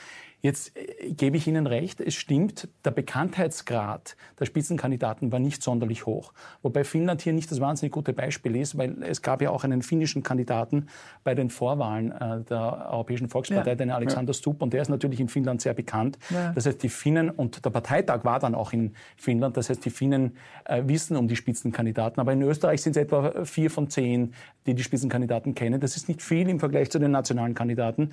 Jetzt 0.43 0.77
äh, 0.77 1.13
gebe 1.13 1.37
ich 1.37 1.47
Ihnen 1.47 1.67
recht, 1.67 2.01
es 2.01 2.15
stimmt, 2.15 2.69
der 2.85 2.91
Bekanntheitsgrad 2.91 4.17
der 4.41 4.45
Spitzenkandidaten 4.45 5.31
war 5.31 5.39
nicht 5.39 5.63
sonderlich 5.63 6.05
hoch. 6.05 6.33
Wobei 6.63 6.83
Finnland 6.83 7.23
hier 7.23 7.33
nicht 7.33 7.51
das 7.51 7.61
wahnsinnig 7.61 7.93
gute 7.93 8.13
Beispiel 8.13 8.57
ist, 8.57 8.77
weil 8.77 9.03
es 9.05 9.23
gab 9.23 9.41
ja 9.41 9.51
auch 9.51 9.63
einen 9.63 9.83
finnischen 9.83 10.25
Kandidaten 10.25 10.89
bei 11.23 11.37
den 11.37 11.49
Vorwahlen 11.49 12.11
äh, 12.11 12.43
der 12.43 12.89
Europäischen 12.91 13.29
Volkspartei, 13.29 13.71
ja. 13.71 13.77
den 13.77 13.91
Alexander. 13.91 14.35
Stubb, 14.35 14.63
und 14.63 14.73
der 14.73 14.83
ist 14.83 14.89
natürlich 14.89 15.21
in 15.21 15.29
Finnland 15.29 15.61
sehr 15.61 15.75
bekannt. 15.75 16.19
Ja. 16.31 16.53
Das 16.53 16.67
heißt, 16.67 16.83
die 16.83 16.89
Finnen, 16.89 17.31
und 17.31 17.65
der 17.65 17.71
Parteitag 17.71 18.25
war 18.25 18.41
dann 18.41 18.55
auch 18.57 18.73
in 18.73 18.95
Finnland, 19.17 19.57
das 19.57 19.71
heißt, 19.71 19.85
die 19.85 19.91
Finnen 19.91 20.37
äh, 20.65 20.83
wissen 20.87 21.17
um 21.17 21.29
die 21.29 21.37
Spitzenkandidaten. 21.37 22.21
Aber 22.21 22.33
in 22.33 22.43
Österreich 22.43 22.83
sind 22.83 22.97
es 22.97 23.03
etwa 23.03 23.45
vier 23.45 23.71
von 23.71 23.89
zehn, 23.89 24.35
die 24.67 24.75
die 24.75 24.83
Spitzenkandidaten 24.83 25.55
kennen. 25.55 25.81
Das 25.81 25.97
ist 25.97 26.09
nicht 26.09 26.21
viel 26.21 26.49
im 26.49 26.59
Vergleich 26.59 26.91
zu 26.91 26.99
den 26.99 27.13
nationalen 27.13 27.55
Kandidaten. 27.55 28.11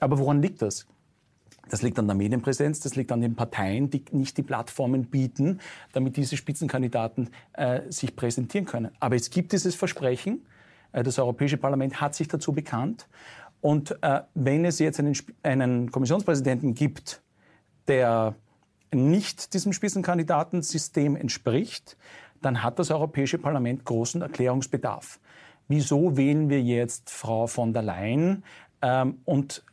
Aber 0.00 0.18
woran 0.18 0.42
liegt 0.42 0.62
das? 0.62 0.86
Das 1.68 1.82
liegt 1.82 1.98
an 1.98 2.06
der 2.06 2.16
Medienpräsenz, 2.16 2.80
das 2.80 2.96
liegt 2.96 3.12
an 3.12 3.20
den 3.20 3.34
Parteien, 3.34 3.90
die 3.90 4.04
nicht 4.12 4.36
die 4.36 4.42
Plattformen 4.42 5.06
bieten, 5.06 5.60
damit 5.92 6.16
diese 6.16 6.36
Spitzenkandidaten 6.36 7.30
äh, 7.52 7.82
sich 7.90 8.16
präsentieren 8.16 8.66
können. 8.66 8.90
Aber 9.00 9.16
es 9.16 9.30
gibt 9.30 9.52
dieses 9.52 9.74
Versprechen, 9.74 10.46
äh, 10.92 11.02
das 11.02 11.18
Europäische 11.18 11.56
Parlament 11.56 12.00
hat 12.00 12.14
sich 12.14 12.28
dazu 12.28 12.52
bekannt. 12.52 13.08
Und 13.60 13.98
äh, 14.02 14.20
wenn 14.34 14.64
es 14.64 14.78
jetzt 14.78 14.98
einen, 15.00 15.16
einen 15.42 15.90
Kommissionspräsidenten 15.90 16.74
gibt, 16.74 17.22
der 17.88 18.34
nicht 18.92 19.54
diesem 19.54 19.72
Spitzenkandidatensystem 19.72 21.16
entspricht, 21.16 21.96
dann 22.40 22.62
hat 22.62 22.78
das 22.78 22.90
Europäische 22.90 23.38
Parlament 23.38 23.84
großen 23.84 24.22
Erklärungsbedarf. 24.22 25.18
Wieso 25.66 26.16
wählen 26.16 26.48
wir 26.48 26.62
jetzt 26.62 27.10
Frau 27.10 27.46
von 27.46 27.72
der 27.72 27.82
Leyen 27.82 28.44
ähm, 28.80 29.18
und 29.24 29.64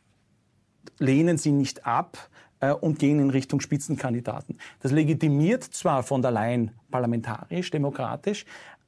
lehnen 1.00 1.38
sie 1.38 1.52
nicht 1.52 1.86
ab 1.86 2.30
äh, 2.60 2.72
und 2.72 3.00
gehen 3.00 3.20
in 3.20 3.30
Richtung 3.30 3.62
Spitzenkandidaten. 3.62 4.58
Das 4.82 4.92
legitimiert 4.92 5.64
zwar 5.64 6.04
von 6.04 6.22
der 6.22 6.32
Leyen 6.32 6.72
parlamentarisch, 6.90 7.72
demokratisch, 7.72 8.46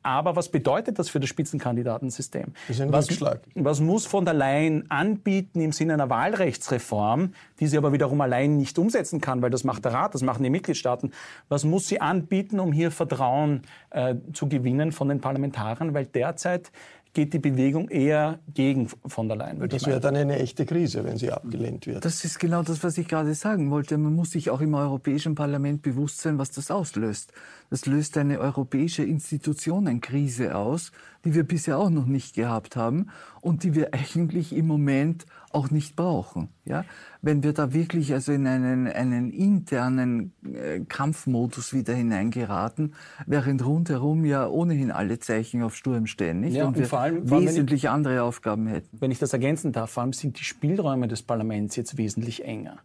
aber 0.07 0.37
was 0.37 0.47
bedeutet 0.47 0.99
das 0.99 1.09
für 1.09 1.19
das 1.19 1.27
Spitzenkandidatensystem? 1.27 2.53
Das 2.67 2.77
ist 2.77 2.81
ein 2.81 2.93
was, 2.93 3.09
Rückschlag. 3.09 3.41
was 3.55 3.81
muss 3.81 4.05
von 4.05 4.23
der 4.23 4.33
Leyen 4.33 4.89
anbieten 4.89 5.59
im 5.59 5.73
Sinne 5.73 5.95
einer 5.95 6.09
Wahlrechtsreform, 6.09 7.33
die 7.59 7.67
sie 7.67 7.77
aber 7.77 7.91
wiederum 7.91 8.21
allein 8.21 8.55
nicht 8.55 8.79
umsetzen 8.79 9.19
kann, 9.19 9.41
weil 9.41 9.49
das 9.49 9.65
macht 9.65 9.83
der 9.83 9.91
Rat, 9.91 10.13
das 10.13 10.21
machen 10.21 10.43
die 10.43 10.49
Mitgliedstaaten. 10.49 11.11
Was 11.49 11.65
muss 11.65 11.87
sie 11.87 11.99
anbieten, 11.99 12.61
um 12.61 12.71
hier 12.71 12.89
Vertrauen 12.91 13.63
äh, 13.89 14.15
zu 14.31 14.47
gewinnen 14.47 14.93
von 14.93 15.09
den 15.09 15.19
Parlamentariern? 15.19 15.93
Weil 15.93 16.05
derzeit 16.05 16.71
geht 17.17 17.33
die 17.33 17.39
Bewegung 17.39 17.89
eher 17.89 18.37
gegen 18.53 18.89
von 18.89 19.27
der 19.27 19.37
Leyen. 19.37 19.67
Das 19.69 19.87
wäre 19.87 19.99
dann 19.99 20.15
eine 20.15 20.37
echte 20.37 20.67
Krise, 20.67 21.03
wenn 21.03 21.17
sie 21.17 21.31
abgelehnt 21.31 21.87
wird. 21.87 22.05
Das 22.05 22.23
ist 22.23 22.37
genau 22.39 22.61
das, 22.61 22.83
was 22.83 22.95
ich 22.99 23.07
gerade 23.07 23.33
sagen 23.33 23.71
wollte. 23.71 23.97
Man 23.97 24.13
muss 24.13 24.29
sich 24.29 24.51
auch 24.51 24.61
im 24.61 24.75
Europäischen 24.75 25.33
Parlament 25.33 25.81
bewusst 25.81 26.21
sein, 26.21 26.37
was 26.37 26.51
das 26.51 26.69
auslöst. 26.69 27.33
Das 27.71 27.87
löst 27.87 28.19
eine 28.19 28.39
europäische 28.39 29.03
Institutionenkrise 29.03 30.55
aus, 30.55 30.91
die 31.25 31.33
wir 31.33 31.43
bisher 31.43 31.79
auch 31.79 31.89
noch 31.89 32.05
nicht 32.05 32.35
gehabt 32.35 32.75
haben 32.75 33.07
und 33.41 33.63
die 33.63 33.73
wir 33.73 33.95
eigentlich 33.95 34.55
im 34.55 34.67
Moment 34.67 35.25
auch 35.49 35.71
nicht 35.71 35.95
brauchen. 35.95 36.49
Ja? 36.65 36.85
Wenn 37.21 37.43
wir 37.43 37.53
da 37.53 37.73
wirklich 37.73 38.13
also 38.13 38.31
in 38.31 38.47
einen, 38.47 38.87
einen 38.87 39.31
internen 39.31 40.33
äh, 40.43 40.79
Kampfmodus 40.81 41.73
wieder 41.73 41.93
hineingeraten, 41.93 42.93
während 43.25 43.65
rundherum 43.65 44.25
ja 44.25 44.47
ohnehin 44.47 44.91
alle 44.91 45.19
Zeichen 45.19 45.63
auf 45.63 45.75
Sturm 45.75 46.07
stehen, 46.07 46.41
nicht? 46.41 46.55
Ja, 46.55 46.63
und, 46.63 46.69
und 46.69 46.79
wir 46.79 46.85
vor 46.85 46.99
allem, 46.99 47.29
wesentlich 47.29 47.85
ich, 47.85 47.89
andere 47.89 48.23
Aufgaben 48.23 48.67
hätten. 48.67 48.97
Wenn 48.99 49.11
ich 49.11 49.19
das 49.19 49.33
ergänzen 49.33 49.71
darf, 49.71 49.91
vor 49.91 50.03
allem 50.03 50.13
sind 50.13 50.39
die 50.39 50.43
Spielräume 50.43 51.07
des 51.07 51.23
Parlaments 51.23 51.75
jetzt 51.75 51.97
wesentlich 51.97 52.45
enger 52.45 52.79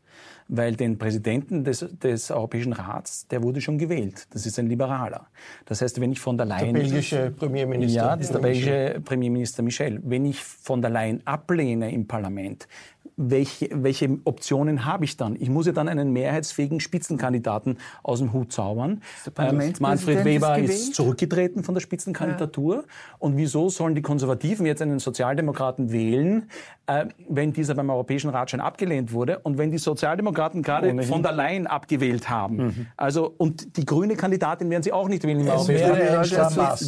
weil 0.49 0.77
den 0.77 0.99
Präsidenten 0.99 1.65
des, 1.65 1.87
des 2.03 2.31
Europäischen 2.31 2.73
Rats, 2.73 3.27
der 3.29 3.43
wurde 3.43 3.61
schon 3.61 3.79
gewählt. 3.79 4.27
Das 4.31 4.47
ist 4.47 4.59
ein 4.59 4.67
Liberaler. 4.67 5.27
Das 5.65 5.81
heißt, 5.81 6.01
wenn 6.01 6.13
ich 6.13 6.21
von 6.21 6.37
der 6.37 6.47
Leyen... 6.47 6.75
Der 6.75 6.83
belgische 6.83 7.31
Premierminister. 7.31 8.03
Ja, 8.03 8.17
das 8.17 8.27
ist 8.27 8.35
der 8.35 8.41
belgische 8.41 9.01
Premierminister 9.05 9.63
Michel. 9.63 10.01
Wenn 10.05 10.25
ich 10.25 10.43
von 10.43 10.83
der 10.83 10.91
Leyen 10.91 11.23
ablehne 11.27 11.91
im 11.93 12.07
Parlament, 12.07 12.69
welche, 13.17 13.69
welche 13.73 14.19
Optionen 14.25 14.85
habe 14.85 15.05
ich 15.05 15.17
dann? 15.17 15.37
Ich 15.39 15.49
muss 15.49 15.67
ja 15.67 15.73
dann 15.73 15.89
einen 15.89 16.13
mehrheitsfähigen 16.13 16.81
Spitzenkandidaten 16.81 17.79
aus 18.03 18.19
dem 18.19 18.33
Hut 18.33 18.53
zaubern. 18.53 19.03
Ähm, 19.39 19.73
Manfred 19.81 20.25
Weber 20.25 20.59
ist, 20.59 20.71
ist, 20.71 20.95
zurückgetreten 20.95 21.63
von 21.63 21.75
der 21.75 21.81
Spitzenkandidatur. 21.81 22.77
Ja. 22.77 22.83
Und 23.19 23.37
wieso 23.37 23.69
sollen 23.69 23.95
die 23.95 24.03
Konservativen 24.03 24.67
jetzt 24.67 24.83
einen 24.83 24.99
Sozialdemokraten 24.99 25.93
wählen, 25.93 26.49
äh, 26.87 27.07
wenn 27.29 27.53
dieser 27.53 27.75
beim 27.75 27.91
Europäischen 27.91 28.31
Rat 28.31 28.51
schon 28.51 28.61
abgelehnt 28.61 29.13
wurde 29.13 29.41
und 29.41 29.59
wenn 29.59 29.71
die 29.71 29.79
Sozialdemokraten 29.79 30.63
gerade 30.63 30.89
Ohnehin. 30.91 31.09
von 31.09 31.23
der 31.23 31.33
Leyen 31.33 31.67
abgewählt 31.67 32.31
haben? 32.31 32.57
Mhm. 32.57 32.87
Also, 32.97 33.35
und 33.37 33.77
die 33.77 33.85
grüne 33.85 34.17
Kandidatin 34.17 34.71
werden 34.71 34.83
sie 34.83 34.93
auch 34.93 35.09
nicht 35.09 35.25
wählen. 35.25 35.47
Es 35.47 35.69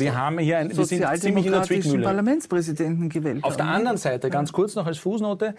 wir 0.00 0.16
haben 0.16 0.38
hier 0.38 0.58
ein, 0.58 0.76
wir 0.76 0.84
sind 0.84 1.04
ziemlich 1.18 1.46
in 1.46 1.52
der 1.52 1.62
Zwickmühle. 1.62 2.02
Parlamentspräsidenten 2.04 3.08
gewählt. 3.08 3.44
Auf 3.44 3.56
der 3.56 3.66
anderen 3.66 3.98
Seite, 3.98 4.30
ganz 4.30 4.52
kurz 4.52 4.74
noch 4.74 4.86
als 4.86 4.98
Fußnote, 4.98 5.54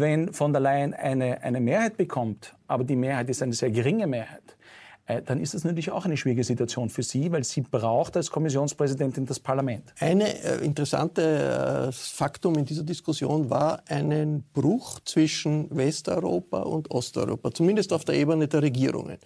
wenn 0.00 0.32
von 0.32 0.52
der 0.52 0.60
Leyen 0.60 0.94
eine, 0.94 1.42
eine 1.42 1.60
Mehrheit 1.60 1.96
bekommt, 1.96 2.54
aber 2.66 2.84
die 2.84 2.96
Mehrheit 2.96 3.28
ist 3.28 3.42
eine 3.42 3.54
sehr 3.54 3.70
geringe 3.70 4.06
Mehrheit, 4.06 4.56
äh, 5.08 5.22
dann 5.22 5.40
ist 5.40 5.54
das 5.54 5.64
natürlich 5.64 5.90
auch 5.90 6.04
eine 6.04 6.16
schwierige 6.16 6.44
Situation 6.44 6.90
für 6.90 7.02
Sie, 7.02 7.32
weil 7.32 7.42
sie 7.42 7.62
braucht 7.62 8.16
als 8.16 8.30
Kommissionspräsidentin 8.30 9.26
das 9.26 9.40
Parlament. 9.40 9.94
Ein 9.98 10.20
äh, 10.20 10.56
interessantes 10.58 11.24
äh, 11.24 11.92
Faktum 11.92 12.56
in 12.56 12.64
dieser 12.64 12.84
Diskussion 12.84 13.48
war 13.50 13.82
einen 13.88 14.44
Bruch 14.52 15.00
zwischen 15.04 15.74
Westeuropa 15.74 16.60
und 16.60 16.90
Osteuropa, 16.90 17.50
zumindest 17.52 17.92
auf 17.92 18.04
der 18.04 18.16
Ebene 18.16 18.46
der 18.46 18.62
Regierungen. 18.62 19.18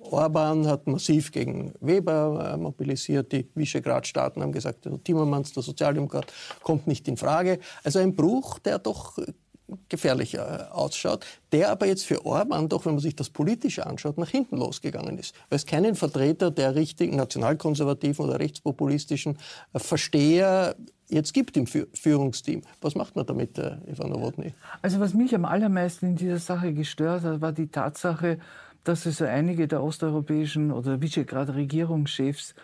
Orban 0.00 0.66
hat 0.66 0.86
massiv 0.86 1.32
gegen 1.32 1.72
Weber 1.80 2.56
mobilisiert, 2.58 3.32
die 3.32 3.48
Visegrad-Staaten 3.54 4.42
haben 4.42 4.52
gesagt, 4.52 4.88
Timmermans, 5.04 5.52
der 5.52 5.62
Sozialdemokrat, 5.62 6.32
kommt 6.62 6.86
nicht 6.86 7.08
in 7.08 7.16
Frage. 7.16 7.58
Also 7.82 7.98
ein 7.98 8.14
Bruch, 8.14 8.58
der 8.58 8.78
doch 8.78 9.18
gefährlicher 9.88 10.70
äh, 10.70 10.72
ausschaut, 10.72 11.26
der 11.52 11.70
aber 11.70 11.86
jetzt 11.86 12.04
für 12.06 12.24
Orban 12.24 12.68
doch, 12.68 12.86
wenn 12.86 12.94
man 12.94 13.00
sich 13.00 13.16
das 13.16 13.30
politisch 13.30 13.78
anschaut, 13.78 14.18
nach 14.18 14.28
hinten 14.28 14.56
losgegangen 14.56 15.18
ist. 15.18 15.34
Weil 15.48 15.56
es 15.56 15.66
keinen 15.66 15.94
Vertreter 15.94 16.50
der 16.50 16.74
richtigen 16.74 17.16
nationalkonservativen 17.16 18.24
oder 18.24 18.38
rechtspopulistischen 18.38 19.38
äh, 19.72 19.78
Versteher 19.78 20.76
jetzt 21.08 21.34
gibt 21.34 21.56
im 21.56 21.66
Führungsteam. 21.66 22.62
Was 22.80 22.94
macht 22.94 23.16
man 23.16 23.26
damit, 23.26 23.58
äh, 23.58 23.76
Eva 23.86 24.08
Nowotny? 24.08 24.54
Also 24.80 24.98
was 24.98 25.14
mich 25.14 25.34
am 25.34 25.44
allermeisten 25.44 26.06
in 26.06 26.16
dieser 26.16 26.38
Sache 26.38 26.72
gestört 26.72 27.22
hat, 27.22 27.40
war 27.40 27.52
die 27.52 27.68
Tatsache, 27.68 28.38
dass 28.84 29.06
also 29.06 29.24
einige 29.24 29.68
der 29.68 29.82
osteuropäischen 29.82 30.72
oder 30.72 31.00
Visegrad-Regierungschefs 31.00 32.54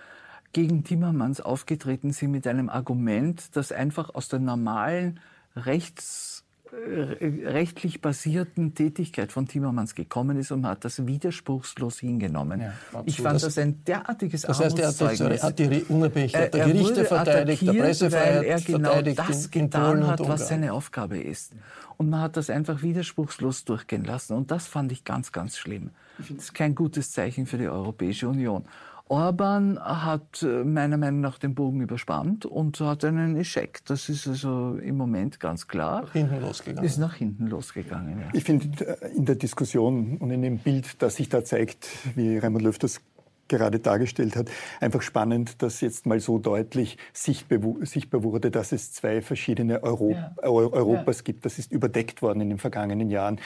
gegen 0.52 0.82
Timmermans 0.82 1.40
aufgetreten 1.40 2.12
sind 2.12 2.30
mit 2.30 2.46
einem 2.46 2.68
Argument, 2.68 3.54
das 3.56 3.70
einfach 3.70 4.14
aus 4.14 4.28
der 4.28 4.38
normalen 4.38 5.20
Rechts 5.54 6.44
rechtlich 6.72 8.00
basierten 8.00 8.75
Tätigkeit 8.75 9.32
von 9.32 9.46
Timmermans 9.46 9.94
gekommen 9.94 10.38
ist 10.38 10.50
und 10.52 10.62
man 10.62 10.72
hat 10.72 10.84
das 10.84 11.06
widerspruchslos 11.06 11.98
hingenommen. 12.00 12.60
Ja, 12.60 12.72
ich 13.06 13.20
fand 13.20 13.42
das, 13.42 13.56
ein 13.58 13.85
derartiges 13.85 14.42
Das 14.42 14.61
heißt, 14.61 14.78
er 14.78 14.88
hat, 14.88 15.42
hat 15.42 15.59
die 15.59 15.85
Unabhängigkeit 15.88 16.52
der 16.52 16.66
Gerichte 16.66 17.04
verteidigt, 17.04 17.66
der 17.66 17.72
Pressefreiheit 17.72 18.38
weil 18.38 18.44
er 18.44 18.61
genau 18.61 19.02
das 19.02 19.50
getan 19.50 20.07
hat, 20.07 20.20
was 20.20 20.48
seine 20.48 20.72
Aufgabe 20.72 21.18
ist. 21.18 21.52
Und 21.96 22.11
man 22.11 22.20
hat 22.20 22.37
das 22.37 22.48
einfach 22.48 22.83
widerspruchslos 22.83 23.64
durchgehen 23.64 24.04
lassen. 24.04 24.35
Und 24.35 24.50
das 24.50 24.66
fand 24.68 24.92
ich 24.92 25.04
ganz, 25.04 25.33
ganz 25.33 25.57
schlimm. 25.59 25.90
Das 26.18 26.31
ist 26.31 26.54
kein 26.54 26.74
gutes 26.74 27.11
Zeichen 27.11 27.46
für 27.46 27.59
die 27.59 27.68
Europäische 27.68 28.28
Union. 28.28 28.64
Orban 29.09 29.79
hat 29.79 30.42
äh, 30.42 30.64
meiner 30.64 30.97
Meinung 30.97 31.21
nach 31.21 31.38
den 31.38 31.55
Bogen 31.55 31.81
überspannt 31.81 32.47
und 32.47 32.81
hat 32.81 33.05
einen 33.05 33.37
Eschek. 33.37 33.81
Das 33.87 34.09
ist 34.09 34.27
also 34.27 34.77
im 34.77 34.97
Moment 34.97 35.40
ganz 35.40 35.66
klar. 35.66 36.03
Nach 36.03 36.12
hinten 36.12 36.40
losgegangen. 36.40 36.85
Ist 36.85 36.99
nach 36.99 37.14
hinten 37.14 37.47
losgegangen, 37.47 38.21
ja. 38.21 38.29
Ich 38.33 38.44
finde 38.44 38.87
äh, 38.87 39.16
in 39.16 39.25
der 39.25 39.37
Diskussion 39.37 40.18
und 40.18 40.31
in 40.31 40.42
dem 40.42 40.59
Bild, 40.59 41.03
das 41.03 41.16
sich 41.16 41.29
da 41.29 41.44
zeigt, 41.44 41.88
wie 42.16 42.38
Raimund 42.38 42.62
Löw 42.62 42.79
das 42.79 43.01
gerade 43.49 43.79
dargestellt 43.79 44.37
hat, 44.37 44.51
einfach 44.81 45.03
spannend, 45.03 45.62
dass 45.62 45.81
jetzt 45.81 46.07
mal 46.07 46.21
so 46.21 46.38
deutlich 46.38 46.99
sichtbar 47.12 48.23
wurde, 48.23 48.51
dass 48.51 48.73
es 48.73 48.92
zwei 48.92 49.23
verschiedene 49.23 49.83
Europ 49.83 50.12
ja. 50.12 50.35
Europas 50.42 51.18
ja. 51.18 51.25
gibt. 51.25 51.44
Das 51.44 51.59
ist 51.59 51.73
überdeckt 51.73 52.23
worden 52.23 52.42
in 52.42 52.51
den 52.51 52.59
vergangenen 52.59 53.11
Jahren. 53.11 53.40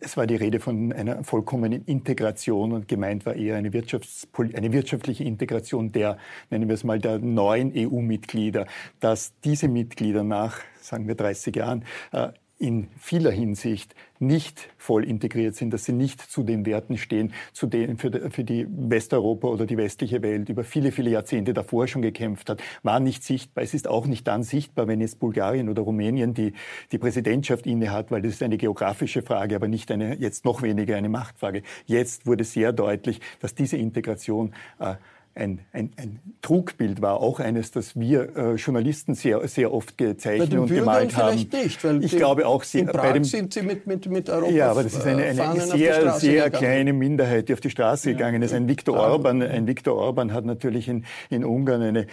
Es 0.00 0.16
war 0.16 0.26
die 0.26 0.36
Rede 0.36 0.60
von 0.60 0.92
einer 0.92 1.22
vollkommenen 1.24 1.84
Integration 1.84 2.72
und 2.72 2.88
gemeint 2.88 3.26
war 3.26 3.34
eher 3.34 3.56
eine, 3.56 3.70
eine 3.70 4.72
wirtschaftliche 4.72 5.24
Integration 5.24 5.92
der, 5.92 6.18
nennen 6.50 6.68
wir 6.68 6.74
es 6.74 6.84
mal, 6.84 6.98
der 6.98 7.18
neuen 7.18 7.72
EU-Mitglieder, 7.74 8.66
dass 9.00 9.32
diese 9.44 9.68
Mitglieder 9.68 10.24
nach, 10.24 10.60
sagen 10.80 11.06
wir, 11.08 11.14
30 11.14 11.54
Jahren 11.54 11.84
äh, 12.12 12.28
in 12.60 12.88
vieler 12.98 13.30
Hinsicht 13.30 13.94
nicht 14.18 14.68
voll 14.76 15.04
integriert 15.04 15.56
sind, 15.56 15.72
dass 15.72 15.86
sie 15.86 15.94
nicht 15.94 16.20
zu 16.20 16.42
den 16.42 16.66
Werten 16.66 16.98
stehen, 16.98 17.32
zu 17.54 17.66
denen 17.66 17.96
für, 17.96 18.10
die 18.10 18.66
Westeuropa 18.68 19.48
oder 19.48 19.64
die 19.64 19.78
westliche 19.78 20.22
Welt 20.22 20.50
über 20.50 20.62
viele, 20.62 20.92
viele 20.92 21.08
Jahrzehnte 21.08 21.54
davor 21.54 21.88
schon 21.88 22.02
gekämpft 22.02 22.50
hat, 22.50 22.62
war 22.82 23.00
nicht 23.00 23.24
sichtbar. 23.24 23.64
Es 23.64 23.72
ist 23.72 23.88
auch 23.88 24.06
nicht 24.06 24.28
dann 24.28 24.42
sichtbar, 24.42 24.88
wenn 24.88 25.00
jetzt 25.00 25.18
Bulgarien 25.20 25.70
oder 25.70 25.80
Rumänien 25.82 26.34
die, 26.34 26.52
die 26.92 26.98
Präsidentschaft 26.98 27.66
innehat, 27.66 28.10
weil 28.10 28.20
das 28.20 28.32
ist 28.32 28.42
eine 28.42 28.58
geografische 28.58 29.22
Frage, 29.22 29.56
aber 29.56 29.66
nicht 29.66 29.90
eine, 29.90 30.16
jetzt 30.16 30.44
noch 30.44 30.60
weniger 30.60 30.96
eine 30.96 31.08
Machtfrage. 31.08 31.62
Jetzt 31.86 32.26
wurde 32.26 32.44
sehr 32.44 32.74
deutlich, 32.74 33.20
dass 33.40 33.54
diese 33.54 33.78
Integration 33.78 34.52
äh, 34.78 34.96
ein, 35.40 35.60
ein, 35.72 35.90
ein 35.96 36.20
Trugbild 36.42 37.02
war, 37.02 37.20
auch 37.20 37.40
eines, 37.40 37.70
das 37.70 37.98
wir 37.98 38.36
äh, 38.36 38.54
Journalisten 38.54 39.14
sehr, 39.14 39.46
sehr 39.48 39.72
oft 39.72 39.98
gezeichnet 39.98 40.54
und 40.54 40.68
gemalt 40.68 41.16
haben. 41.16 41.36
Nicht, 41.36 41.82
weil 41.82 42.04
ich 42.04 42.16
glaube 42.16 42.46
auch, 42.46 42.62
sie, 42.62 42.80
in 42.80 42.86
Prag 42.86 43.02
bei 43.02 43.12
dem, 43.12 43.24
sind 43.24 43.54
sie 43.54 43.62
mit, 43.62 43.86
mit, 43.86 44.06
mit 44.06 44.28
Europa 44.28 44.52
Ja, 44.52 44.70
aber 44.70 44.84
das 44.84 44.94
ist 44.94 45.06
eine, 45.06 45.24
eine 45.24 45.60
sehr, 45.60 46.12
sehr 46.12 46.44
gegangen. 46.44 46.52
kleine 46.52 46.92
Minderheit, 46.92 47.48
die 47.48 47.54
auf 47.54 47.60
die 47.60 47.70
Straße 47.70 48.10
ja, 48.10 48.16
gegangen 48.16 48.42
ist. 48.42 48.52
Ein 48.52 48.68
Viktor 48.68 48.96
Orban, 48.96 49.42
ein 49.42 49.66
Viktor 49.66 49.96
Orban 49.96 50.32
hat 50.32 50.44
natürlich 50.44 50.88
in, 50.88 51.04
in 51.30 51.44
Ungarn 51.44 51.82
eine 51.82 52.06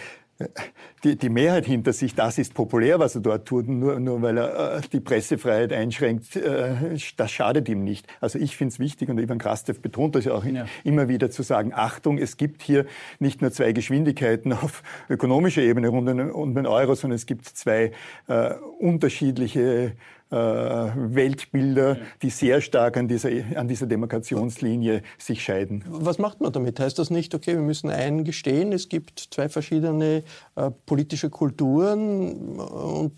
die, 1.02 1.16
die 1.16 1.28
Mehrheit 1.28 1.66
hinter 1.66 1.92
sich, 1.92 2.14
das 2.14 2.38
ist 2.38 2.54
populär, 2.54 2.98
was 3.00 3.14
er 3.14 3.20
dort 3.20 3.46
tut, 3.46 3.68
nur, 3.68 3.98
nur 3.98 4.22
weil 4.22 4.38
er 4.38 4.76
äh, 4.76 4.80
die 4.92 5.00
Pressefreiheit 5.00 5.72
einschränkt, 5.72 6.36
äh, 6.36 6.96
das 7.16 7.30
schadet 7.30 7.68
ihm 7.68 7.82
nicht. 7.82 8.06
Also 8.20 8.38
ich 8.38 8.56
finde 8.56 8.72
es 8.72 8.78
wichtig, 8.78 9.08
und 9.08 9.18
Ivan 9.18 9.38
Krastev 9.38 9.80
betont 9.80 10.14
das 10.14 10.26
ja 10.26 10.32
auch 10.32 10.44
ja. 10.44 10.66
immer 10.84 11.08
wieder, 11.08 11.30
zu 11.30 11.42
sagen, 11.42 11.72
Achtung, 11.74 12.18
es 12.18 12.36
gibt 12.36 12.62
hier 12.62 12.86
nicht 13.18 13.42
nur 13.42 13.50
zwei 13.50 13.72
Geschwindigkeiten 13.72 14.52
auf 14.52 14.82
ökonomischer 15.08 15.62
Ebene 15.62 15.88
rund 15.88 16.08
um 16.08 16.54
den 16.54 16.66
Euro, 16.66 16.94
sondern 16.94 17.16
es 17.16 17.26
gibt 17.26 17.44
zwei 17.46 17.92
äh, 18.28 18.54
unterschiedliche 18.78 19.92
äh, 20.30 20.36
Weltbilder, 20.36 21.96
die 22.22 22.30
sehr 22.30 22.60
stark 22.60 22.96
an 22.96 23.08
dieser, 23.08 23.30
an 23.56 23.68
dieser 23.68 23.86
Demarkationslinie 23.86 25.02
sich 25.18 25.42
scheiden. 25.42 25.84
Was 25.88 26.18
macht 26.18 26.40
man 26.40 26.52
damit? 26.52 26.80
Heißt 26.80 26.98
das 26.98 27.10
nicht, 27.10 27.34
okay, 27.34 27.54
wir 27.54 27.62
müssen 27.62 27.90
eingestehen, 27.90 28.72
es 28.72 28.88
gibt 28.88 29.28
zwei 29.30 29.48
verschiedene 29.48 30.22
äh, 30.56 30.70
politische 30.86 31.30
Kulturen 31.30 32.58
und, 32.58 33.12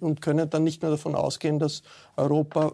und 0.00 0.20
können 0.20 0.48
dann 0.48 0.64
nicht 0.64 0.82
mehr 0.82 0.90
davon 0.90 1.14
ausgehen, 1.14 1.58
dass 1.58 1.82
Europa 2.16 2.72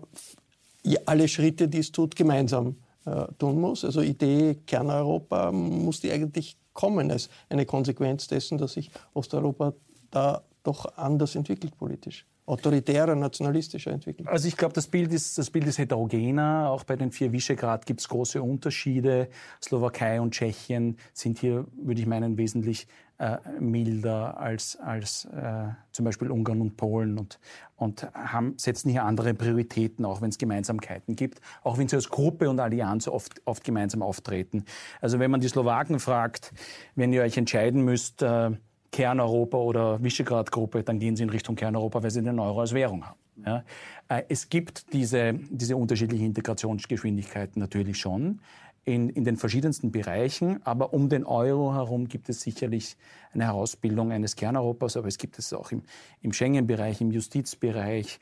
alle 1.07 1.29
Schritte, 1.29 1.69
die 1.69 1.79
es 1.79 1.93
tut, 1.93 2.17
gemeinsam 2.17 2.77
äh, 3.05 3.27
tun 3.39 3.61
muss? 3.61 3.85
Also 3.85 4.01
Idee 4.01 4.59
Kerneuropa 4.67 5.53
muss 5.53 6.01
die 6.01 6.13
eigentlich 6.13 6.57
kommen 6.73 7.11
als 7.11 7.29
eine 7.49 7.67
Konsequenz 7.67 8.29
dessen, 8.29 8.59
dass 8.59 8.75
sich 8.75 8.91
Osteuropa 9.15 9.75
da 10.11 10.43
doch 10.63 10.97
anders 10.97 11.35
entwickelt 11.35 11.77
politisch. 11.77 12.27
Autoritärer, 12.53 13.15
nationalistischer 13.15 13.93
entwickelt? 13.93 14.29
Also 14.29 14.47
ich 14.47 14.57
glaube, 14.57 14.75
das 14.75 14.87
Bild 14.87 15.13
ist, 15.13 15.39
das 15.39 15.51
Bild 15.51 15.67
ist 15.67 15.79
heterogener. 15.79 16.69
Auch 16.71 16.85
bei 16.85 16.97
den 16.97 17.11
vier 17.11 17.33
Visegrad 17.33 17.87
gibt 17.87 18.01
es 18.01 18.09
große 18.09 18.43
Unterschiede. 18.43 19.29
Slowakei 19.63 20.21
und 20.21 20.33
Tschechien 20.33 20.99
sind 21.13 21.39
hier, 21.39 21.67
würde 21.77 22.01
ich 22.01 22.07
meinen, 22.07 22.37
wesentlich 22.37 22.87
äh, 23.19 23.39
milder 23.61 24.39
als, 24.39 24.77
als 24.77 25.27
äh, 25.27 25.69
zum 25.93 26.05
Beispiel 26.05 26.31
Ungarn 26.31 26.61
und 26.61 26.77
Polen 26.77 27.19
und, 27.19 27.39
und 27.77 28.13
haben, 28.15 28.55
setzen 28.57 28.91
hier 28.91 29.05
andere 29.05 29.33
Prioritäten, 29.33 30.05
auch 30.05 30.21
wenn 30.21 30.31
es 30.31 30.39
Gemeinsamkeiten 30.39 31.15
gibt, 31.15 31.41
auch 31.63 31.79
wenn 31.79 31.89
sie 31.89 31.97
als 31.97 32.09
Gruppe 32.09 32.51
und 32.51 32.59
Allianz 32.59 33.09
oft, 33.09 33.41
oft 33.45 33.65
gemeinsam 33.65 34.03
auftreten. 34.03 34.65
Also 35.01 35.19
wenn 35.21 35.31
man 35.31 35.41
die 35.41 35.49
Slowaken 35.49 36.01
fragt, 36.01 36.53
wenn 36.97 37.13
ihr 37.13 37.23
euch 37.23 37.37
entscheiden 37.37 37.83
müsst, 37.85 38.23
äh, 38.23 38.51
Kerneuropa 38.93 39.57
oder 39.57 40.03
Visegrad-Gruppe, 40.03 40.85
dann 40.85 40.99
gehen 40.99 41.17
sie 41.17 41.25
in 41.25 41.31
Richtung 41.31 41.57
Kerneuropa, 41.57 42.03
weil 42.03 42.11
sie 42.11 42.23
den 42.23 42.39
Euro 42.39 42.61
als 42.61 42.75
Währung 42.75 43.05
haben. 43.05 43.19
Ja. 43.45 43.65
Äh, 44.09 44.23
es 44.29 44.49
gibt 44.49 44.93
diese, 44.93 45.35
diese 45.51 45.77
unterschiedlichen 45.77 46.27
Integrationsgeschwindigkeiten 46.27 47.59
natürlich 47.59 47.99
schon 47.99 48.41
in, 48.85 49.09
in 49.09 49.25
den 49.25 49.37
verschiedensten 49.37 49.93
Bereichen. 49.93 50.61
Aber 50.65 50.93
um 50.93 51.09
den 51.09 51.25
Euro 51.25 51.75
herum 51.75 52.09
gibt 52.09 52.29
es 52.29 52.43
sicherlich 52.43 52.97
eine 53.33 53.45
Herausbildung 53.45 54.13
eines 54.13 54.37
Kerneuropas, 54.37 54.97
aber 54.97 55.09
es 55.09 55.19
gibt 55.19 55.39
es 55.39 55.53
auch 55.53 55.73
im, 55.73 55.83
im 56.21 56.33
Schengen-Bereich, 56.33 57.01
im 57.01 57.11
Justizbereich, 57.11 58.19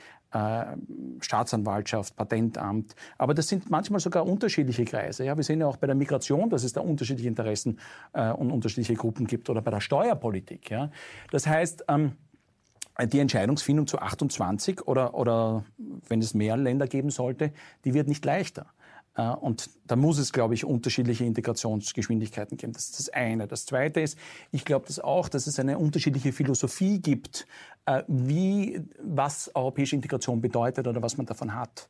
Staatsanwaltschaft, 1.20 2.16
Patentamt. 2.16 2.94
Aber 3.18 3.34
das 3.34 3.48
sind 3.48 3.70
manchmal 3.70 4.00
sogar 4.00 4.26
unterschiedliche 4.26 4.84
Kreise. 4.84 5.24
Ja, 5.24 5.36
wir 5.36 5.44
sehen 5.44 5.60
ja 5.60 5.66
auch 5.66 5.76
bei 5.76 5.86
der 5.86 5.96
Migration, 5.96 6.50
dass 6.50 6.62
es 6.62 6.72
da 6.72 6.80
unterschiedliche 6.80 7.28
Interessen 7.28 7.78
äh, 8.12 8.30
und 8.30 8.50
unterschiedliche 8.50 8.94
Gruppen 8.94 9.26
gibt 9.26 9.50
oder 9.50 9.60
bei 9.60 9.70
der 9.70 9.80
Steuerpolitik. 9.80 10.70
Ja. 10.70 10.90
Das 11.30 11.46
heißt, 11.46 11.84
ähm, 11.88 12.12
die 13.06 13.18
Entscheidungsfindung 13.18 13.86
zu 13.86 13.98
28 13.98 14.86
oder, 14.86 15.14
oder 15.14 15.64
wenn 16.08 16.20
es 16.20 16.34
mehr 16.34 16.56
Länder 16.56 16.86
geben 16.86 17.10
sollte, 17.10 17.52
die 17.84 17.94
wird 17.94 18.08
nicht 18.08 18.24
leichter. 18.24 18.66
Äh, 19.16 19.28
und 19.28 19.70
da 19.86 19.96
muss 19.96 20.18
es, 20.18 20.32
glaube 20.32 20.54
ich, 20.54 20.64
unterschiedliche 20.64 21.24
Integrationsgeschwindigkeiten 21.24 22.56
geben. 22.56 22.72
Das 22.72 22.84
ist 22.84 22.98
das 22.98 23.08
eine. 23.10 23.46
Das 23.46 23.66
zweite 23.66 24.00
ist, 24.00 24.18
ich 24.52 24.64
glaube 24.64 24.86
das 24.86 25.00
auch, 25.00 25.28
dass 25.28 25.46
es 25.46 25.58
eine 25.58 25.78
unterschiedliche 25.78 26.32
Philosophie 26.32 27.00
gibt, 27.00 27.46
äh, 27.86 28.02
wie, 28.08 28.82
was 29.02 29.50
europäische 29.54 29.96
Integration 29.96 30.40
bedeutet 30.40 30.86
oder 30.86 31.02
was 31.02 31.16
man 31.16 31.26
davon 31.26 31.54
hat. 31.54 31.88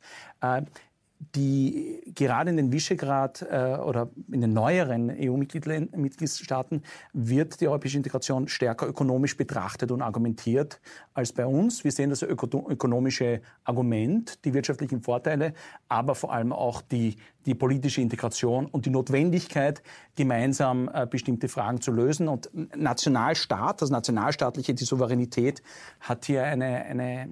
Die 1.34 2.00
gerade 2.14 2.50
in 2.50 2.56
den 2.56 2.72
Visegrad 2.72 3.42
äh, 3.42 3.76
oder 3.76 4.08
in 4.32 4.40
den 4.40 4.52
neueren 4.52 5.10
EU-Mitgliedstaaten 5.10 6.82
wird 7.12 7.60
die 7.60 7.68
europäische 7.68 7.98
Integration 7.98 8.48
stärker 8.48 8.88
ökonomisch 8.88 9.36
betrachtet 9.36 9.92
und 9.92 10.00
argumentiert 10.00 10.80
als 11.12 11.32
bei 11.32 11.44
uns. 11.44 11.84
Wir 11.84 11.92
sehen 11.92 12.10
das 12.10 12.22
ökonomische 12.22 13.42
Argument, 13.64 14.44
die 14.44 14.54
wirtschaftlichen 14.54 15.02
Vorteile, 15.02 15.52
aber 15.88 16.14
vor 16.14 16.32
allem 16.32 16.52
auch 16.52 16.80
die 16.80 17.16
die 17.46 17.54
politische 17.54 18.00
Integration 18.00 18.66
und 18.66 18.86
die 18.86 18.90
Notwendigkeit, 18.90 19.82
gemeinsam 20.14 20.90
äh, 20.92 21.06
bestimmte 21.06 21.48
Fragen 21.48 21.80
zu 21.80 21.90
lösen. 21.90 22.28
Und 22.28 22.50
Nationalstaat, 22.76 23.80
das 23.80 23.90
Nationalstaatliche, 23.90 24.74
die 24.74 24.84
Souveränität 24.84 25.62
hat 26.00 26.26
hier 26.26 26.44
eine, 26.44 26.84
eine 26.84 27.28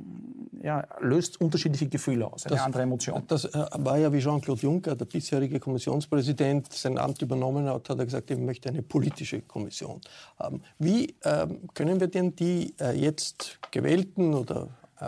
ja, 0.62 0.86
löst 1.00 1.40
unterschiedliche 1.40 1.88
Gefühle 1.88 2.26
aus, 2.26 2.46
eine 2.46 2.56
das, 2.56 2.64
andere 2.64 2.82
Emotion. 2.82 3.22
Das 3.26 3.44
äh, 3.44 3.64
war 3.84 3.98
ja 3.98 4.12
wie 4.12 4.18
Jean-Claude 4.18 4.60
Juncker, 4.60 4.96
der 4.96 5.04
bisherige 5.04 5.60
Kommissionspräsident, 5.60 6.72
sein 6.72 6.98
Amt 6.98 7.22
übernommen 7.22 7.66
hat, 7.66 7.88
hat 7.88 7.98
er 7.98 8.04
gesagt, 8.04 8.30
er 8.30 8.38
möchte 8.38 8.68
eine 8.68 8.82
politische 8.82 9.40
Kommission 9.42 10.00
haben. 10.38 10.62
Wie 10.78 11.14
ähm, 11.24 11.68
können 11.74 12.00
wir 12.00 12.08
denn 12.08 12.34
die 12.34 12.74
äh, 12.80 12.92
jetzt 12.98 13.58
gewählten 13.70 14.34
oder 14.34 14.68
äh, 15.00 15.06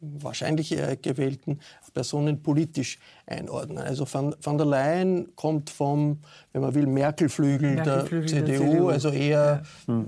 wahrscheinlich 0.00 0.72
äh, 0.72 0.96
gewählten 1.00 1.60
Personen 1.94 2.42
politisch 2.42 2.98
einordnen. 3.26 3.78
Also 3.78 4.04
van, 4.12 4.34
van 4.42 4.58
der 4.58 4.66
Leyen 4.66 5.34
kommt 5.36 5.70
vom, 5.70 6.18
wenn 6.52 6.60
man 6.60 6.74
will, 6.74 6.86
Merkel-Flügel 6.86 7.76
der, 7.76 8.04
CDU, 8.04 8.20
der 8.20 8.44
CDU, 8.44 8.88
also 8.88 9.08
eher 9.08 9.62
ja. 9.86 10.04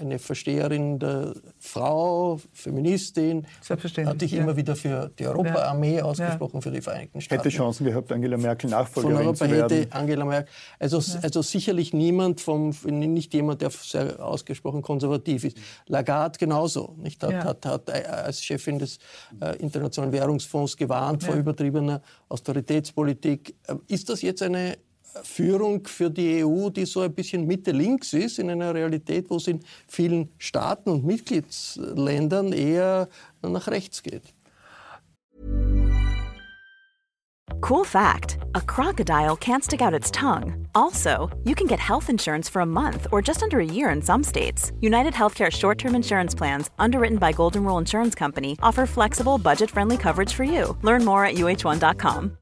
eine 0.00 0.18
Versteherin 0.18 0.98
der 0.98 1.34
Frau, 1.58 2.40
Feministin. 2.52 3.46
Selbstverständlich. 3.60 4.12
Hat 4.12 4.20
sich 4.20 4.32
ja. 4.32 4.42
immer 4.42 4.56
wieder 4.56 4.74
für 4.74 5.10
die 5.18 5.26
Europaarmee 5.26 5.98
ja. 5.98 6.04
ausgesprochen, 6.04 6.62
für 6.62 6.70
die 6.70 6.80
Vereinigten 6.80 7.20
Staaten. 7.20 7.42
Hätte 7.42 7.56
Chancen 7.56 7.84
gehabt, 7.84 8.10
Angela 8.10 8.36
Merkel 8.36 8.70
Nachfolgerin 8.70 9.16
Von 9.16 9.26
Europa 9.26 9.44
zu 9.44 9.50
werden. 9.50 9.78
hätte 9.78 9.94
Angela 9.94 10.24
Merkel. 10.24 10.52
Also, 10.78 10.96
also 11.22 11.42
sicherlich 11.42 11.92
niemand 11.92 12.40
vom, 12.40 12.74
nicht 12.84 13.34
jemand, 13.34 13.62
der 13.62 13.70
sehr 13.70 14.24
ausgesprochen 14.24 14.82
konservativ 14.82 15.44
ist. 15.44 15.58
Lagarde 15.86 16.38
genauso. 16.38 16.96
Nicht? 16.98 17.22
Hat, 17.22 17.44
hat, 17.44 17.66
hat 17.66 17.88
äh, 17.88 18.04
als 18.06 18.42
Chefin 18.42 18.78
des 18.78 18.98
äh, 19.40 19.56
Internationalen 19.58 20.12
Währungsfonds 20.12 20.76
gewarnt 20.86 21.24
vor 21.24 21.34
übertriebener 21.34 22.00
Austeritätspolitik. 22.28 23.54
Ähm, 23.68 23.82
ist 23.88 24.08
das 24.08 24.22
jetzt 24.22 24.42
eine 24.42 24.78
Führung 25.22 25.86
für 25.86 26.10
die 26.10 26.44
EU, 26.44 26.68
die 26.70 26.84
so 26.84 27.00
ein 27.00 27.14
bisschen 27.14 27.46
Mitte-Links 27.46 28.12
ist, 28.12 28.38
in 28.38 28.50
einer 28.50 28.74
Realität, 28.74 29.30
wo 29.30 29.36
es 29.36 29.46
in 29.48 29.60
vielen 29.88 30.28
Staaten 30.38 30.90
und 30.90 31.04
Mitgliedsländern 31.04 32.52
eher 32.52 33.08
nach 33.42 33.68
rechts 33.68 34.02
geht? 34.02 34.34
Cool 37.60 37.84
fact 37.84 38.38
a 38.54 38.60
crocodile 38.60 39.36
can't 39.36 39.64
stick 39.64 39.80
out 39.80 39.94
its 39.94 40.10
tongue. 40.10 40.66
Also, 40.74 41.30
you 41.44 41.54
can 41.54 41.66
get 41.66 41.80
health 41.80 42.10
insurance 42.10 42.48
for 42.48 42.60
a 42.60 42.66
month 42.66 43.06
or 43.12 43.22
just 43.22 43.42
under 43.42 43.60
a 43.60 43.64
year 43.64 43.90
in 43.90 44.02
some 44.02 44.22
states. 44.24 44.72
United 44.80 45.14
Healthcare 45.14 45.50
short 45.50 45.78
term 45.78 45.94
insurance 45.94 46.34
plans, 46.34 46.70
underwritten 46.78 47.18
by 47.18 47.32
Golden 47.32 47.64
Rule 47.64 47.78
Insurance 47.78 48.14
Company, 48.14 48.56
offer 48.62 48.86
flexible, 48.86 49.38
budget 49.38 49.70
friendly 49.70 49.96
coverage 49.96 50.32
for 50.32 50.44
you. 50.44 50.76
Learn 50.82 51.04
more 51.04 51.24
at 51.24 51.34
uh1.com. 51.36 52.36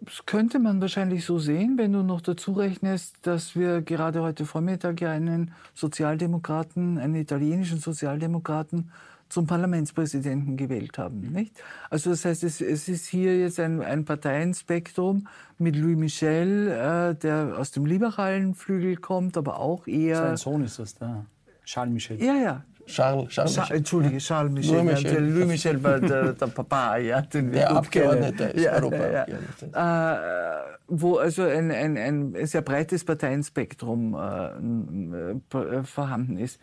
Das 0.00 0.26
könnte 0.26 0.58
man 0.58 0.80
wahrscheinlich 0.80 1.24
so 1.24 1.38
sehen, 1.38 1.78
wenn 1.78 1.92
du 1.92 2.02
noch 2.02 2.20
dazu 2.20 2.52
rechnest, 2.52 3.14
dass 3.22 3.54
wir 3.54 3.80
gerade 3.80 4.22
heute 4.22 4.44
Vormittag 4.44 5.04
einen 5.04 5.52
Sozialdemokraten, 5.74 6.98
einen 6.98 7.14
italienischen 7.14 7.78
Sozialdemokraten, 7.78 8.90
zum 9.30 9.46
Parlamentspräsidenten 9.46 10.56
gewählt 10.56 10.98
haben. 10.98 11.20
Nicht? 11.20 11.62
Also 11.88 12.10
das 12.10 12.24
heißt, 12.24 12.44
es, 12.44 12.60
es 12.60 12.88
ist 12.88 13.06
hier 13.06 13.38
jetzt 13.38 13.58
ein, 13.58 13.80
ein 13.80 14.04
Parteienspektrum 14.04 15.28
mit 15.58 15.76
Louis 15.76 15.96
Michel, 15.96 16.68
äh, 16.68 17.14
der 17.14 17.54
aus 17.56 17.70
dem 17.70 17.86
liberalen 17.86 18.54
Flügel 18.54 18.96
kommt, 18.96 19.36
aber 19.36 19.58
auch 19.58 19.86
eher... 19.86 20.16
Sein 20.16 20.36
Sohn 20.36 20.64
ist 20.64 20.78
das 20.78 20.94
da, 20.94 21.24
Charles 21.64 21.94
Michel. 21.94 22.22
Ja, 22.22 22.34
ja. 22.34 22.64
Charles, 22.86 23.28
Charles 23.28 23.56
Michel. 23.56 23.76
Entschuldige, 23.76 24.18
Charles 24.18 24.52
Michel. 24.52 24.82
Louis 24.82 24.84
Michel, 24.84 25.24
Louis 25.24 25.46
Michel 25.46 25.82
war 25.82 26.00
der, 26.00 26.32
der 26.32 26.46
Papa, 26.58 26.96
ja, 26.96 27.20
den 27.22 27.52
der 27.52 27.70
Abgeordnete 27.70 28.44
ist 28.44 28.64
ja, 28.64 28.72
Europaabgeordnete. 28.72 29.70
Ja, 29.72 30.14
ja. 30.14 30.56
Äh, 30.56 30.78
wo 30.88 31.18
also 31.18 31.44
ein, 31.44 31.70
ein, 31.70 31.96
ein 31.96 32.46
sehr 32.46 32.62
breites 32.62 33.04
Parteienspektrum 33.04 34.14
äh, 34.14 35.56
äh 35.56 35.84
vorhanden 35.84 36.36
ist. 36.36 36.58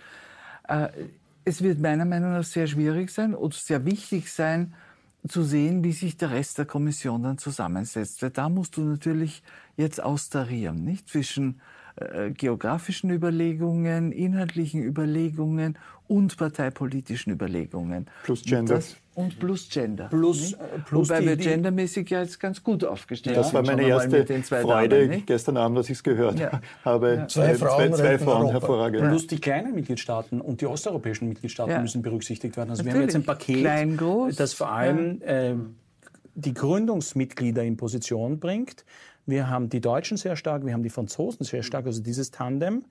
Äh, 0.67 0.89
es 1.47 1.63
wird 1.63 1.79
meiner 1.79 2.03
Meinung 2.03 2.33
nach 2.33 2.43
sehr 2.43 2.67
schwierig 2.67 3.09
sein 3.09 3.33
und 3.33 3.53
sehr 3.53 3.85
wichtig 3.85 4.31
sein, 4.31 4.73
zu 5.27 5.43
sehen, 5.43 5.83
wie 5.83 5.93
sich 5.93 6.17
der 6.17 6.31
Rest 6.31 6.57
der 6.57 6.65
Kommission 6.65 7.23
dann 7.23 7.37
zusammensetzt. 7.37 8.21
Weil 8.21 8.29
da 8.29 8.49
musst 8.49 8.77
du 8.77 8.81
natürlich 8.81 9.43
jetzt 9.75 10.01
austarieren, 10.01 10.83
nicht? 10.83 11.09
Zwischen 11.09 11.59
äh, 11.95 12.31
geografischen 12.31 13.09
Überlegungen, 13.09 14.11
inhaltlichen 14.11 14.83
Überlegungen 14.83 15.77
und 16.07 16.37
parteipolitischen 16.37 17.33
Überlegungen. 17.33 18.07
Plus 18.23 18.43
Gender. 18.43 18.75
Das, 18.75 18.97
und 19.17 19.39
plus 19.39 19.67
Gender. 19.67 20.09
Plus, 20.09 20.53
äh, 20.53 20.57
plus 20.85 21.09
Wobei 21.09 21.25
wir 21.25 21.35
gendermäßig 21.37 22.07
ja 22.11 22.21
jetzt 22.21 22.39
ganz 22.39 22.63
gut 22.63 22.83
aufgestellt 22.83 23.35
sind. 23.35 23.45
Das 23.45 23.53
war 23.53 23.63
meine 23.63 23.81
erste 23.81 24.23
Freude 24.43 25.07
Damen, 25.07 25.25
gestern 25.25 25.57
Abend, 25.57 25.79
als 25.79 25.89
ich 25.89 25.97
es 25.97 26.03
gehört 26.03 26.39
ja. 26.39 26.61
habe. 26.85 27.15
Ja. 27.15 27.27
Zwei 27.27 27.55
Frauen, 27.55 27.93
zwei, 27.93 28.17
zwei 28.17 28.19
Frauen 28.19 28.51
hervorragend. 28.51 29.01
Ja. 29.01 29.09
Plus 29.09 29.25
die 29.25 29.39
kleinen 29.39 29.73
Mitgliedstaaten 29.73 30.39
und 30.39 30.61
die 30.61 30.67
osteuropäischen 30.67 31.27
Mitgliedstaaten 31.27 31.71
ja. 31.71 31.81
müssen 31.81 32.03
berücksichtigt 32.03 32.55
werden. 32.57 32.69
Also 32.69 32.83
Natürlich. 32.83 32.93
wir 32.93 32.99
haben 32.99 33.07
jetzt 33.07 33.15
ein 33.15 33.25
Paket, 33.25 33.59
Klein, 33.61 33.97
groß. 33.97 34.35
das 34.35 34.53
vor 34.53 34.71
allem 34.71 35.19
äh, 35.23 35.55
die 36.35 36.53
Gründungsmitglieder 36.53 37.63
in 37.63 37.75
Position 37.75 38.39
bringt 38.39 38.85
wir 39.27 39.49
haben 39.49 39.67
die 39.67 39.81
Deutschen 39.81 40.15
sehr 40.15 40.37
stark, 40.37 40.65
wir 40.65 40.71
haben 40.73 40.83
die 40.83 40.89
Franzosen 40.89 41.45
sehr 41.45 41.61
stark, 41.61 41.85
also 41.85 42.01
dieses 42.01 42.31
Tandem. 42.31 42.85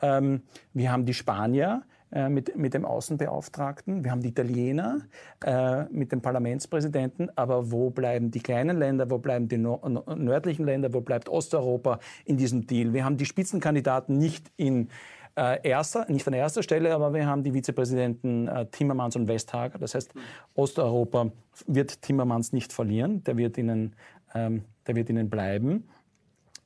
Ähm, 0.00 0.40
wir 0.72 0.90
haben 0.90 1.04
die 1.04 1.12
Spanier 1.12 1.82
äh, 2.12 2.28
mit, 2.28 2.56
mit 2.56 2.74
dem 2.74 2.84
Außenbeauftragten, 2.84 4.04
wir 4.04 4.10
haben 4.10 4.20
die 4.20 4.28
Italiener 4.28 5.00
äh, 5.44 5.84
mit 5.90 6.12
dem 6.12 6.20
Parlamentspräsidenten, 6.20 7.30
aber 7.36 7.70
wo 7.70 7.90
bleiben 7.90 8.30
die 8.30 8.40
kleinen 8.40 8.78
Länder, 8.78 9.10
wo 9.10 9.18
bleiben 9.18 9.48
die 9.48 9.58
no 9.58 9.80
nördlichen 10.16 10.64
Länder, 10.64 10.92
wo 10.92 11.00
bleibt 11.00 11.28
Osteuropa 11.28 11.98
in 12.24 12.36
diesem 12.36 12.66
Deal? 12.66 12.92
Wir 12.92 13.04
haben 13.04 13.16
die 13.16 13.26
Spitzenkandidaten 13.26 14.18
nicht 14.18 14.52
in 14.56 14.88
äh, 15.36 15.66
erster, 15.66 16.10
nicht 16.10 16.26
an 16.26 16.34
erster 16.34 16.62
Stelle, 16.62 16.94
aber 16.94 17.14
wir 17.14 17.26
haben 17.26 17.42
die 17.42 17.52
Vizepräsidenten 17.52 18.48
äh, 18.48 18.66
Timmermans 18.66 19.16
und 19.16 19.28
Westhager. 19.28 19.78
Das 19.78 19.94
heißt, 19.94 20.12
Osteuropa 20.54 21.32
wird 21.66 22.02
Timmermans 22.02 22.52
nicht 22.52 22.72
verlieren. 22.72 23.24
Der 23.24 23.36
wird 23.38 23.56
ihnen 23.56 23.96
ähm, 24.34 24.64
der 24.86 24.96
wird 24.96 25.10
ihnen 25.10 25.30
bleiben. 25.30 25.88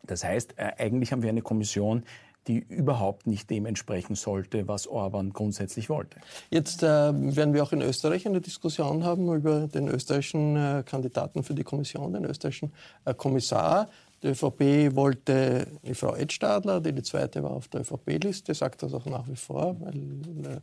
Das 0.04 0.24
heißt, 0.24 0.54
äh, 0.56 0.72
eigentlich 0.78 1.12
haben 1.12 1.22
wir 1.22 1.30
eine 1.30 1.42
Kommission, 1.42 2.04
die 2.46 2.58
überhaupt 2.58 3.26
nicht 3.26 3.50
dem 3.50 3.66
entsprechen 3.66 4.14
sollte, 4.14 4.68
was 4.68 4.86
Orban 4.86 5.32
grundsätzlich 5.32 5.88
wollte. 5.88 6.18
Jetzt 6.50 6.82
äh, 6.82 6.86
werden 6.86 7.54
wir 7.54 7.62
auch 7.62 7.72
in 7.72 7.82
Österreich 7.82 8.26
eine 8.26 8.40
Diskussion 8.40 9.04
haben 9.04 9.32
über 9.34 9.66
den 9.68 9.88
österreichischen 9.88 10.56
äh, 10.56 10.82
Kandidaten 10.84 11.42
für 11.42 11.54
die 11.54 11.64
Kommission, 11.64 12.12
den 12.12 12.24
österreichischen 12.24 12.72
äh, 13.04 13.14
Kommissar. 13.14 13.88
Die 14.22 14.28
ÖVP 14.28 14.96
wollte 14.96 15.66
die 15.82 15.94
Frau 15.94 16.14
Edstadler, 16.14 16.80
die 16.80 16.92
die 16.92 17.02
zweite 17.02 17.42
war 17.42 17.50
auf 17.50 17.68
der 17.68 17.82
ÖVP-Liste, 17.82 18.54
sagt 18.54 18.82
das 18.82 18.94
auch 18.94 19.04
nach 19.06 19.28
wie 19.28 19.36
vor, 19.36 19.76
weil 19.80 19.94
äh, 19.94 20.60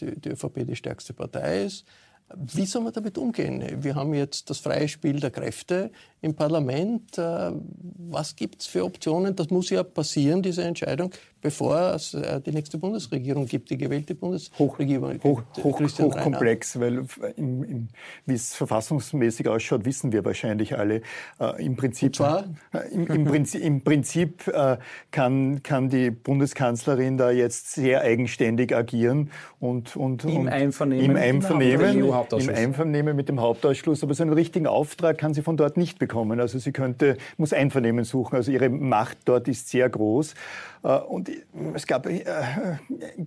die, 0.00 0.20
die 0.20 0.28
ÖVP 0.30 0.64
die 0.66 0.76
stärkste 0.76 1.12
Partei 1.12 1.64
ist. 1.64 1.84
Wie 2.34 2.66
soll 2.66 2.82
man 2.82 2.92
damit 2.92 3.16
umgehen? 3.16 3.82
Wir 3.82 3.94
haben 3.94 4.12
jetzt 4.12 4.50
das 4.50 4.58
freie 4.58 4.88
Spiel 4.88 5.18
der 5.18 5.30
Kräfte 5.30 5.90
im 6.20 6.34
Parlament. 6.34 7.16
Äh, 7.16 7.52
was 7.52 8.36
gibt 8.36 8.60
es 8.60 8.66
für 8.66 8.84
Optionen? 8.84 9.34
Das 9.34 9.48
muss 9.48 9.70
ja 9.70 9.82
passieren, 9.82 10.42
diese 10.42 10.62
Entscheidung, 10.62 11.10
bevor 11.40 11.94
es 11.94 12.14
äh, 12.14 12.40
die 12.40 12.52
nächste 12.52 12.78
Bundesregierung 12.78 13.46
gibt, 13.46 13.70
die 13.70 13.78
gewählte 13.78 14.14
Bundesregierung. 14.14 15.18
Hoch, 15.22 15.42
hoch, 15.62 15.80
hoch, 15.80 15.98
hochkomplex, 15.98 16.80
weil 16.80 17.04
wie 18.26 18.34
es 18.34 18.54
verfassungsmäßig 18.54 19.48
ausschaut, 19.48 19.84
wissen 19.84 20.12
wir 20.12 20.24
wahrscheinlich 20.24 20.76
alle. 20.76 21.02
Äh, 21.40 21.64
Im 21.64 21.76
Prinzip, 21.76 22.16
zwar? 22.16 22.44
Äh, 22.72 22.92
im, 22.92 23.06
im, 23.06 23.24
Prinzip, 23.24 23.62
im 23.62 23.80
Prinzip 23.82 24.48
äh, 24.48 24.78
kann, 25.10 25.62
kann 25.62 25.88
die 25.88 26.10
Bundeskanzlerin 26.10 27.16
da 27.16 27.30
jetzt 27.30 27.72
sehr 27.72 28.00
eigenständig 28.02 28.74
agieren 28.74 29.30
und, 29.60 29.96
und, 29.96 30.24
im 30.24 30.36
und 30.36 30.48
Einvernehmen, 30.48 31.10
im 31.10 31.16
Einvernehmen, 31.16 31.98
im 32.00 32.48
Einvernehmen 32.54 33.16
mit 33.16 33.28
dem 33.28 33.40
Hauptausschuss. 33.40 34.02
Aber 34.02 34.14
so 34.14 34.22
einen 34.22 34.32
richtigen 34.32 34.66
Auftrag 34.66 35.18
kann 35.18 35.34
sie 35.34 35.42
von 35.42 35.56
dort 35.56 35.76
nicht 35.76 35.98
bekommen. 35.98 36.40
Also 36.40 36.58
sie 36.58 36.72
könnte, 36.72 37.16
muss 37.36 37.52
Einvernehmen 37.52 38.04
suchen. 38.04 38.36
Also 38.36 38.50
ihre 38.50 38.68
Macht 38.68 39.18
dort 39.24 39.48
ist 39.48 39.68
sehr 39.68 39.88
groß. 39.88 40.34
Äh, 40.82 40.98
und 40.98 41.27
es 41.74 41.86
gab 41.86 42.06
äh, 42.06 42.24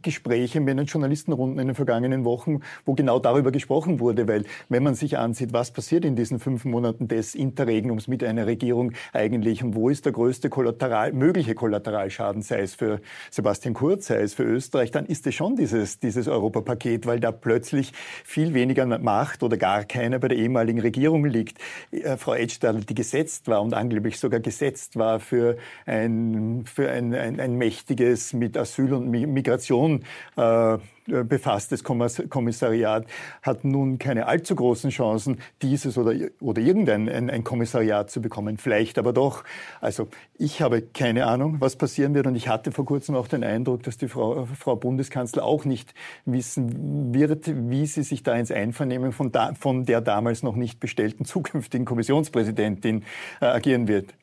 Gespräche 0.02 0.60
mit 0.60 0.78
den 0.78 0.86
Journalistenrunden 0.86 1.60
in 1.60 1.68
den 1.68 1.76
vergangenen 1.76 2.26
Wochen, 2.26 2.62
wo 2.86 2.94
genau 2.94 3.20
darüber 3.20 3.52
gesprochen 3.52 4.00
wurde, 4.00 4.28
weil 4.28 4.44
wenn 4.70 4.84
man 4.84 4.96
sich 4.96 5.18
ansieht, 5.18 5.54
was 5.54 5.72
passiert 5.72 6.06
in 6.06 6.16
diesen 6.16 6.40
fünf 6.40 6.66
Monaten 6.66 7.08
des 7.08 7.36
Interregnums 7.36 8.08
mit 8.08 8.24
einer 8.24 8.48
Regierung 8.48 8.94
eigentlich 9.14 9.64
und 9.64 9.76
wo 9.76 9.90
ist 9.90 10.06
der 10.06 10.12
größte 10.12 10.50
Kollateral, 10.50 11.14
mögliche 11.14 11.56
Kollateralschaden, 11.56 12.42
sei 12.42 12.62
es 12.62 12.76
für 12.76 13.02
Sebastian 13.30 13.74
Kurz, 13.74 14.08
sei 14.08 14.22
es 14.22 14.34
für 14.34 14.44
Österreich, 14.44 14.92
dann 14.92 15.06
ist 15.06 15.26
es 15.28 15.36
schon 15.36 15.56
dieses, 15.56 16.00
dieses 16.00 16.28
Europapaket, 16.28 17.06
weil 17.06 17.20
da 17.20 17.32
plötzlich 17.32 17.94
viel 18.24 18.54
weniger 18.54 18.86
Macht 18.86 19.44
oder 19.44 19.58
gar 19.58 19.84
keine 19.86 20.20
bei 20.20 20.28
der 20.28 20.38
ehemaligen 20.38 20.82
Regierung 20.82 21.26
liegt. 21.26 21.60
Äh, 21.92 22.18
Frau 22.18 22.34
Edstadl, 22.34 22.82
die 22.82 22.96
gesetzt 22.96 23.48
war 23.48 23.62
und 23.62 23.74
angeblich 23.74 24.20
sogar 24.20 24.40
gesetzt 24.40 24.98
war 24.98 25.20
für 25.20 25.58
ein, 25.86 26.64
für 26.66 26.90
ein, 26.90 27.14
ein, 27.14 27.40
ein 27.40 27.56
mächtiges 27.56 27.91
mit 28.34 28.58
Asyl 28.58 28.94
und 28.94 29.10
Migration 29.10 30.04
äh, 30.38 30.78
befasstes 31.08 31.84
Kommissariat 31.84 33.06
hat 33.42 33.64
nun 33.64 33.98
keine 33.98 34.28
allzu 34.28 34.56
großen 34.56 34.90
Chancen, 34.92 35.40
dieses 35.62 35.98
oder, 35.98 36.14
oder 36.40 36.62
irgendein 36.62 37.10
ein, 37.10 37.30
ein 37.30 37.44
Kommissariat 37.44 38.10
zu 38.10 38.22
bekommen. 38.22 38.58
Vielleicht 38.58 38.98
aber 38.98 39.14
doch. 39.14 39.44
Also 39.80 40.08
ich 40.38 40.62
habe 40.62 40.82
keine 40.82 41.26
Ahnung, 41.26 41.58
was 41.60 41.76
passieren 41.76 42.14
wird. 42.14 42.28
Und 42.28 42.36
ich 42.36 42.48
hatte 42.48 42.72
vor 42.72 42.86
kurzem 42.86 43.16
auch 43.16 43.28
den 43.28 43.44
Eindruck, 43.44 43.84
dass 43.84 43.98
die 43.98 44.08
Frau, 44.08 44.46
Frau 44.46 44.76
Bundeskanzler 44.76 45.44
auch 45.44 45.66
nicht 45.66 45.94
wissen 46.26 47.14
wird, 47.14 47.52
wie 47.70 47.86
sie 47.86 48.04
sich 48.04 48.24
da 48.24 48.36
ins 48.36 48.52
Einvernehmen 48.52 49.12
von, 49.12 49.32
da, 49.32 49.54
von 49.54 49.86
der 49.86 50.02
damals 50.02 50.44
noch 50.44 50.56
nicht 50.56 50.80
bestellten 50.80 51.26
zukünftigen 51.26 51.86
Kommissionspräsidentin 51.86 53.04
äh, 53.42 53.46
agieren 53.46 53.88
wird. 53.88 54.14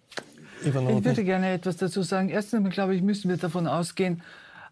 Ich 0.65 0.75
würde 0.75 1.25
gerne 1.25 1.53
etwas 1.53 1.77
dazu 1.77 2.03
sagen. 2.03 2.29
Erstens 2.29 2.55
einmal, 2.55 2.73
glaube 2.73 2.95
ich, 2.95 3.03
müssen 3.03 3.29
wir 3.29 3.37
davon 3.37 3.67
ausgehen, 3.67 4.23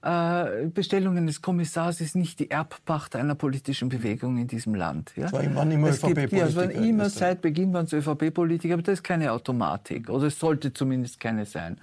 äh, 0.02 0.66
Bestellungen 0.72 1.26
des 1.26 1.42
Kommissars 1.42 2.00
ist 2.00 2.14
nicht 2.14 2.38
die 2.38 2.50
Erbpacht 2.50 3.16
einer 3.16 3.34
politischen 3.34 3.88
Bewegung 3.88 4.36
in 4.38 4.46
diesem 4.46 4.74
Land. 4.74 5.12
Ja? 5.16 5.26
Es 5.26 5.32
waren 5.32 5.70
immer 5.70 5.88
ÖVP-Politiker. 5.88 6.36
Ja, 6.36 6.46
es 6.46 6.56
waren 6.56 6.70
immer 6.70 7.10
seit 7.10 7.40
Beginn 7.40 7.72
waren 7.72 7.86
es 7.86 7.92
ÖVP-Politiker, 7.92 8.74
aber 8.74 8.82
das 8.82 9.00
ist 9.00 9.02
keine 9.02 9.32
Automatik. 9.32 10.08
Oder 10.08 10.26
es 10.26 10.38
sollte 10.38 10.72
zumindest 10.72 11.18
keine 11.18 11.44
sein. 11.44 11.78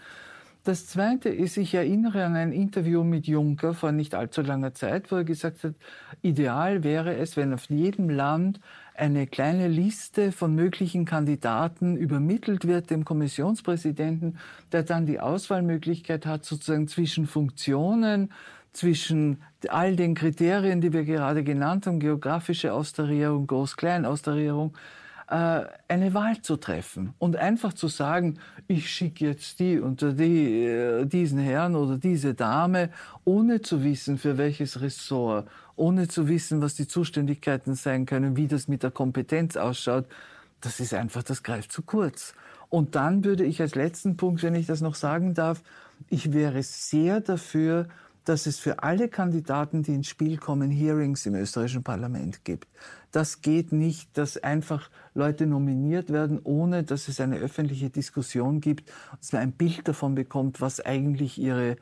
Das 0.65 0.88
Zweite 0.88 1.28
ist, 1.28 1.58
ich 1.58 1.73
erinnere 1.73 2.23
an 2.23 2.38
ein 2.38 2.54
Interview 2.54 3.04
mit 3.04 3.28
Juncker 3.28 3.73
vor 3.73 3.91
nicht 3.91 4.15
allzu 4.15 4.41
langer 4.41 4.73
Zeit, 4.73 5.12
wo 5.12 5.17
er 5.17 5.26
gesagt 5.26 5.62
hat, 5.65 5.73
ideal 6.21 6.86
wäre 6.86 7.17
es, 7.17 7.36
wenn 7.36 7.54
auf 7.54 7.69
jedem 7.69 8.10
Land 8.10 8.62
eine 8.95 9.28
kleine 9.28 9.67
Liste 9.67 10.32
von 10.32 10.56
möglichen 10.56 11.04
Kandidaten 11.04 11.97
übermittelt 11.97 12.65
wird 12.65 12.91
dem 12.91 13.04
Kommissionspräsidenten, 13.04 14.38
der 14.71 14.84
dann 14.84 15.06
die 15.06 15.19
Auswahlmöglichkeit 15.19 16.26
hat, 16.26 16.45
sozusagen 16.45 16.88
zwischen 16.88 17.28
Funktionen, 17.28 18.32
zwischen 18.71 19.41
all 19.67 19.97
den 19.97 20.15
Kriterien, 20.15 20.80
die 20.80 20.93
wir 20.93 21.04
gerade 21.04 21.43
genannt 21.43 21.88
haben, 21.88 21.99
geografische 21.99 22.71
Austarierung, 22.71 23.47
Groß-Klein-Austarierung, 23.47 24.73
äh, 24.73 25.02
eine 25.27 26.13
Wahl 26.13 26.41
zu 26.41 26.57
treffen 26.57 27.13
und 27.17 27.36
einfach 27.36 27.73
zu 27.73 27.88
sagen, 27.88 28.39
ich 28.67 28.89
schicke 28.89 29.25
jetzt 29.25 29.59
die 29.59 29.79
unter 29.79 30.13
die, 30.13 30.65
äh, 30.65 31.05
diesen 31.05 31.39
Herrn 31.39 31.75
oder 31.75 31.97
diese 31.97 32.33
Dame, 32.33 32.89
ohne 33.23 33.62
zu 33.62 33.83
wissen, 33.83 34.17
für 34.17 34.38
welches 34.38 34.81
Ressort, 34.81 35.47
ohne 35.75 36.07
zu 36.07 36.27
wissen, 36.27 36.62
was 36.62 36.75
die 36.75 36.88
Zuständigkeiten 36.88 37.75
sein 37.75 38.05
können, 38.05 38.36
wie 38.36 38.47
das 38.47 38.67
mit 38.67 38.83
der 38.83 38.91
Kompetenz 38.91 39.55
ausschaut, 39.55 40.05
das 40.62 40.79
ist 40.79 40.93
einfach, 40.93 41.23
das 41.23 41.43
greift 41.43 41.71
zu 41.71 41.81
kurz. 41.81 42.33
Und 42.69 42.95
dann 42.95 43.23
würde 43.23 43.45
ich 43.45 43.62
als 43.62 43.75
letzten 43.75 44.17
Punkt, 44.17 44.43
wenn 44.43 44.55
ich 44.55 44.65
das 44.65 44.81
noch 44.81 44.95
sagen 44.95 45.33
darf, 45.33 45.62
ich 46.09 46.33
wäre 46.33 46.63
sehr 46.63 47.21
dafür, 47.21 47.88
dass 48.25 48.45
es 48.45 48.59
für 48.59 48.83
alle 48.83 49.09
Kandidaten, 49.09 49.83
die 49.83 49.93
ins 49.93 50.07
Spiel 50.07 50.38
kommen, 50.38 50.71
Hearings 50.71 51.25
im 51.25 51.36
österreichischen 51.36 51.83
Parlament 51.83 52.43
gibt. 52.45 52.67
Das 53.12 53.41
geht 53.41 53.71
nicht, 53.71 54.17
dass 54.17 54.38
einfach 54.38 54.89
Leute 55.13 55.45
nominiert 55.45 56.12
werden, 56.12 56.39
ohne 56.43 56.83
dass 56.83 57.07
es 57.07 57.19
eine 57.19 57.38
öffentliche 57.38 57.89
Diskussion 57.89 58.59
gibt, 58.59 58.91
dass 59.19 59.33
man 59.33 59.41
ein 59.41 59.51
Bild 59.51 59.88
davon 59.88 60.15
bekommt, 60.15 60.62
was 60.62 60.79
eigentlich 60.79 61.38
ihre 61.38 61.75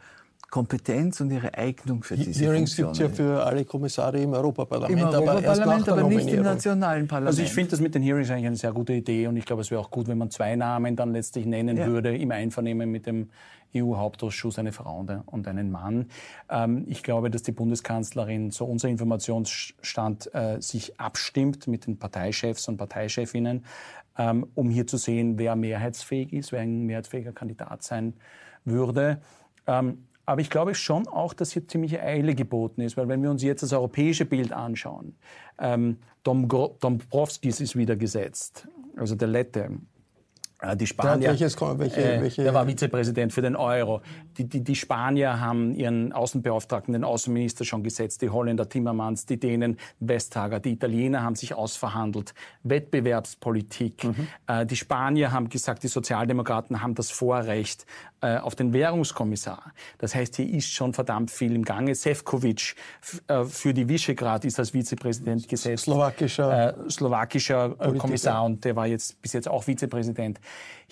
Kompetenz 0.51 1.21
und 1.21 1.31
ihre 1.31 1.53
Eignung 1.53 2.03
für 2.03 2.17
diese 2.17 2.43
Hearings 2.43 2.75
gibt 2.75 2.91
es 2.91 2.99
ja 2.99 3.07
für 3.07 3.41
alle 3.41 3.63
Kommissare 3.63 4.19
im 4.19 4.33
Europaparlament, 4.33 4.99
Im 4.99 5.07
Europaparlament 5.07 5.87
aber, 5.87 6.01
aber 6.01 6.09
nicht 6.09 6.27
im 6.27 6.43
nationalen 6.43 7.07
Parlament. 7.07 7.29
Also 7.29 7.41
ich 7.41 7.53
finde 7.53 7.71
das 7.71 7.79
mit 7.79 7.95
den 7.95 8.03
Hearings 8.03 8.29
eigentlich 8.29 8.47
eine 8.47 8.55
sehr 8.57 8.73
gute 8.73 8.91
Idee 8.91 9.27
und 9.27 9.37
ich 9.37 9.45
glaube, 9.45 9.61
es 9.61 9.71
wäre 9.71 9.79
auch 9.79 9.89
gut, 9.89 10.09
wenn 10.09 10.17
man 10.17 10.29
zwei 10.29 10.57
Namen 10.57 10.97
dann 10.97 11.13
letztlich 11.13 11.45
nennen 11.45 11.77
ja. 11.77 11.87
würde 11.87 12.17
im 12.17 12.31
Einvernehmen 12.31 12.91
mit 12.91 13.05
dem 13.05 13.29
EU-Hauptausschuss 13.73 14.59
eine 14.59 14.73
Frau 14.73 15.05
und 15.25 15.47
einen 15.47 15.71
Mann. 15.71 16.07
Ähm, 16.49 16.83
ich 16.89 17.01
glaube, 17.01 17.29
dass 17.29 17.43
die 17.43 17.53
Bundeskanzlerin, 17.53 18.51
so 18.51 18.65
unser 18.65 18.89
Informationsstand, 18.89 20.35
äh, 20.35 20.59
sich 20.59 20.99
abstimmt 20.99 21.67
mit 21.67 21.87
den 21.87 21.97
Parteichefs 21.97 22.67
und 22.67 22.75
Parteichefinnen, 22.75 23.63
ähm, 24.17 24.47
um 24.55 24.69
hier 24.69 24.85
zu 24.85 24.97
sehen, 24.97 25.39
wer 25.39 25.55
mehrheitsfähig 25.55 26.33
ist, 26.33 26.51
wer 26.51 26.59
ein 26.59 26.85
mehrheitsfähiger 26.85 27.31
Kandidat 27.31 27.83
sein 27.83 28.15
würde. 28.65 29.21
Ähm, 29.65 30.07
aber 30.31 30.39
ich 30.39 30.49
glaube 30.49 30.75
schon 30.75 31.09
auch, 31.09 31.33
dass 31.33 31.51
hier 31.51 31.67
ziemliche 31.67 32.01
Eile 32.01 32.35
geboten 32.35 32.79
ist, 32.79 32.95
weil 32.95 33.09
wenn 33.09 33.21
wir 33.21 33.29
uns 33.29 33.43
jetzt 33.43 33.63
das 33.63 33.73
europäische 33.73 34.23
Bild 34.23 34.53
anschauen, 34.53 35.17
ähm, 35.59 35.97
Dombrovskis 36.23 37.59
ist 37.59 37.75
wieder 37.75 37.97
gesetzt, 37.97 38.65
also 38.95 39.15
der 39.15 39.27
Lette, 39.27 39.71
die 40.75 40.85
Spanier, 40.85 41.29
welches, 41.29 41.59
welche, 41.59 42.01
äh, 42.01 42.21
welche? 42.21 42.43
der 42.43 42.53
war 42.53 42.67
Vizepräsident 42.67 43.33
für 43.33 43.41
den 43.41 43.55
Euro. 43.55 44.01
Die, 44.37 44.47
die, 44.47 44.63
die 44.63 44.75
Spanier 44.75 45.39
haben 45.39 45.73
ihren 45.73 46.13
Außenbeauftragten, 46.13 46.93
den 46.93 47.03
Außenminister 47.03 47.65
schon 47.65 47.81
gesetzt, 47.81 48.21
die 48.21 48.29
Holländer 48.29 48.69
Timmermans, 48.69 49.25
die 49.25 49.39
Dänen 49.39 49.77
Vestager, 49.99 50.59
die 50.59 50.73
Italiener 50.73 51.23
haben 51.23 51.35
sich 51.35 51.55
ausverhandelt. 51.55 52.35
Wettbewerbspolitik. 52.63 54.03
Mhm. 54.03 54.27
Äh, 54.45 54.65
die 54.67 54.75
Spanier 54.75 55.31
haben 55.31 55.49
gesagt, 55.49 55.81
die 55.81 55.87
Sozialdemokraten 55.87 56.81
haben 56.83 56.93
das 56.93 57.09
Vorrecht 57.09 57.87
äh, 58.21 58.37
auf 58.37 58.53
den 58.53 58.71
Währungskommissar. 58.71 59.73
Das 59.97 60.13
heißt, 60.13 60.35
hier 60.35 60.47
ist 60.47 60.71
schon 60.71 60.93
verdammt 60.93 61.31
viel 61.31 61.55
im 61.55 61.65
Gange. 61.65 61.95
Sefcovic 61.95 62.75
äh, 63.27 63.45
für 63.45 63.73
die 63.73 63.89
Visegrad 63.89 64.45
ist 64.45 64.59
als 64.59 64.73
Vizepräsident 64.73 65.47
gesetzt. 65.47 65.85
Slowakischer, 65.85 66.77
äh, 66.85 66.89
slowakischer 66.89 67.75
äh, 67.79 67.97
Kommissar 67.97 68.43
und 68.45 68.63
der 68.63 68.75
war 68.75 68.85
jetzt 68.85 69.19
bis 69.23 69.33
jetzt 69.33 69.47
auch 69.47 69.63
Vizepräsident. 69.63 70.39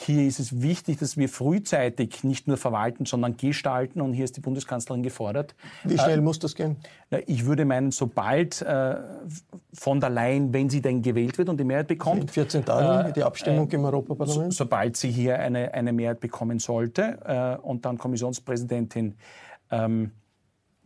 Hier 0.01 0.25
ist 0.25 0.39
es 0.39 0.61
wichtig, 0.61 0.97
dass 0.99 1.17
wir 1.17 1.27
frühzeitig 1.27 2.23
nicht 2.23 2.47
nur 2.47 2.55
verwalten, 2.55 3.05
sondern 3.05 3.35
gestalten. 3.35 3.99
Und 3.99 4.13
hier 4.13 4.23
ist 4.23 4.37
die 4.37 4.39
Bundeskanzlerin 4.39 5.03
gefordert. 5.03 5.55
Wie 5.83 5.97
schnell 5.97 6.19
äh, 6.19 6.21
muss 6.21 6.39
das 6.39 6.55
gehen? 6.55 6.77
Ich 7.25 7.45
würde 7.45 7.65
meinen, 7.65 7.91
sobald 7.91 8.61
äh, 8.61 8.95
von 9.73 9.99
der 9.99 10.09
Leyen, 10.09 10.53
wenn 10.53 10.69
sie 10.69 10.81
denn 10.81 11.01
gewählt 11.01 11.37
wird 11.37 11.49
und 11.49 11.59
die 11.59 11.65
Mehrheit 11.65 11.87
bekommt. 11.87 12.21
In 12.21 12.27
14 12.29 12.63
Tagen 12.63 13.09
äh, 13.09 13.13
die 13.13 13.23
Abstimmung 13.23 13.69
im 13.71 13.83
Europaparlament? 13.83 14.53
So, 14.53 14.63
sobald 14.63 14.95
sie 14.95 15.11
hier 15.11 15.37
eine, 15.37 15.73
eine 15.73 15.91
Mehrheit 15.91 16.21
bekommen 16.21 16.59
sollte 16.59 17.57
äh, 17.61 17.61
und 17.61 17.83
dann 17.83 17.97
Kommissionspräsidentin 17.97 19.15
ähm, 19.69 20.11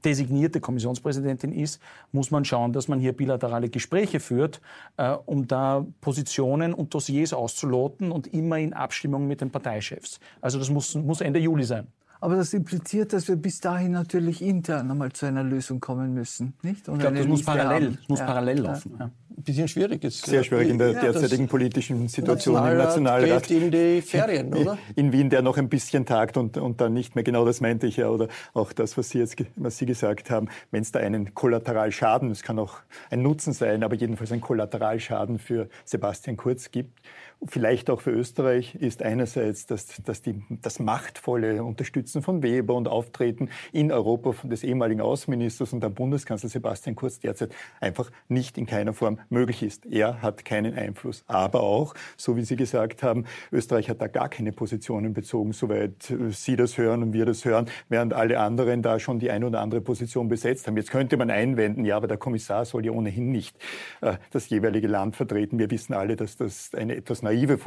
designierte 0.06 0.60
Kommissionspräsidentin 0.60 1.52
ist, 1.52 1.82
muss 2.12 2.32
man 2.32 2.46
schauen, 2.46 2.74
dass 2.74 2.88
man 2.88 3.00
hier 3.00 3.13
bilaterale 3.13 3.70
Gespräche 3.70 4.20
führt, 4.20 4.62
äh, 4.98 5.12
um 5.26 5.48
da 5.48 5.86
Positionen 6.02 6.74
und 6.74 6.94
Dossiers 6.94 7.34
auszuloten 7.34 8.12
und 8.12 8.28
immer 8.28 8.58
in 8.58 8.74
Abstimmung 8.74 9.28
mit 9.28 9.42
den 9.42 9.52
Parteichefs. 9.52 10.20
Also 10.42 10.60
das 10.60 10.70
muss, 10.70 10.96
muss 10.96 11.22
Ende 11.22 11.39
Juli 11.39 11.63
sein. 11.63 11.88
Aber 12.24 12.38
das 12.38 12.54
impliziert, 12.54 13.12
dass 13.12 13.28
wir 13.28 13.36
bis 13.36 13.60
dahin 13.60 13.92
natürlich 13.92 14.42
intern 14.42 14.89
einmal 14.89 15.12
zu 15.12 15.26
einer 15.26 15.44
Lösung 15.44 15.82
kommen 15.82 16.13
müssen. 16.13 16.54
Nicht? 16.62 16.88
Und 16.88 16.96
ich 16.96 17.02
glaube, 17.02 17.18
das 17.18 17.28
muss 17.28 17.44
parallel, 17.44 17.98
muss 18.08 18.20
ja. 18.20 18.26
parallel 18.26 18.60
laufen. 18.60 18.96
Ja. 18.98 19.12
Ein 19.36 19.43
bisschen 19.43 19.67
schwierig. 19.67 20.04
Ist, 20.04 20.26
Sehr 20.26 20.43
schwierig 20.43 20.69
in 20.69 20.78
der 20.78 20.91
ja, 20.91 21.02
derzeitigen 21.02 21.48
politischen 21.48 22.08
Situation 22.08 22.56
im 22.56 22.78
Nationalrat. 22.78 23.48
Geht 23.48 23.62
in 23.63 23.72
die 23.72 24.02
Ferien, 24.02 24.54
oder? 24.54 24.78
In 24.96 25.12
Wien, 25.12 25.30
der 25.30 25.41
noch 25.41 25.58
ein 25.58 25.69
bisschen 25.69 26.06
tagt 26.06 26.38
und, 26.38 26.58
und 26.58 26.82
dann 26.82 26.93
nicht 26.93 27.15
mehr. 27.15 27.24
Genau 27.24 27.43
das 27.46 27.60
meinte 27.60 27.88
ich 27.88 27.98
ja. 27.98 28.10
Oder 28.10 28.28
auch 28.54 28.74
das, 28.74 28.98
was 28.98 29.10
Sie 29.10 29.19
jetzt 29.19 29.36
was 29.56 29.78
Sie 29.78 29.86
gesagt 29.86 30.30
haben. 30.30 30.50
Wenn 30.72 30.84
es 30.84 30.91
da 30.91 31.00
einen 31.00 31.34
Kollateralschaden, 31.34 32.32
es 32.32 32.43
kann 32.43 32.60
auch 32.60 32.78
ein 33.10 33.22
Nutzen 33.22 33.54
sein, 33.54 33.84
aber 33.84 33.96
jedenfalls 33.96 34.32
ein 34.32 34.41
Kollateralschaden 34.41 35.39
für 35.39 35.67
Sebastian 35.86 36.38
Kurz 36.38 36.72
gibt, 36.72 37.02
vielleicht 37.47 37.89
auch 37.89 38.01
für 38.01 38.12
Österreich 38.12 38.75
ist 38.75 39.03
einerseits 39.03 39.65
dass, 39.65 39.88
dass 40.03 40.21
die, 40.21 40.43
das 40.62 40.79
machtvolle 40.79 41.63
Unterstützen 41.63 42.21
von 42.21 42.43
Weber 42.43 42.75
und 42.75 42.88
Auftreten 42.88 43.49
in 43.71 43.91
Europa 43.91 44.34
des 44.47 44.63
ehemaligen 44.63 45.01
Außenministers 45.01 45.73
und 45.73 45.82
der 45.82 45.89
Bundeskanzler 45.89 46.49
Sebastian 46.49 46.95
Kurz 46.95 47.19
derzeit 47.19 47.53
einfach 47.79 48.12
nicht 48.27 48.58
in 48.58 48.65
keiner 48.65 48.93
Form 48.93 49.19
möglich 49.29 49.63
ist. 49.63 49.86
Er 49.86 50.21
hat 50.21 50.45
keinen 50.45 50.73
Einfluss. 50.75 51.23
Aber 51.27 51.63
auch, 51.63 51.93
so 52.17 52.38
wie 52.38 52.43
Sie 52.43 52.56
gesagt 52.56 53.03
haben, 53.03 53.25
Österreich 53.51 53.89
hat 53.89 54.01
da 54.01 54.08
gar 54.08 54.29
keine 54.29 54.51
Positionen 54.51 55.13
bezogen, 55.13 55.53
soweit 55.53 56.10
äh, 56.12 56.32
Sie 56.32 56.56
das 56.56 56.77
hören 56.77 57.03
und 57.03 57.13
wir 57.13 57.25
das 57.25 57.45
hören, 57.45 57.69
während 57.89 58.13
alle 58.13 58.39
anderen 58.39 58.82
da 58.82 58.99
schon 58.99 59.19
die 59.19 59.32
eine 59.32 59.47
oder 59.47 59.62
andere 59.62 59.82
Position 59.82 60.27
besetzt 60.27 60.67
haben. 60.67 60.77
Jetzt 60.77 60.91
könnte 60.91 61.17
man 61.17 61.29
einwenden, 61.29 61.86
ja, 61.86 61.97
aber 61.97 62.08
der 62.08 62.17
Kommissar 62.17 62.65
soll 62.65 62.86
ja 62.86 62.91
ohnehin 62.91 63.32
nicht 63.32 63.58
äh, 64.01 64.17
das 64.32 64.49
jeweilige 64.49 64.88
Land 64.88 65.15
vertreten. 65.15 65.60
Wir 65.60 65.71
wissen 65.71 65.93
alle, 65.93 66.15
dass 66.15 66.38
das 66.38 66.73
eine 66.75 66.95
etwas 66.95 67.21
naive 67.34 67.58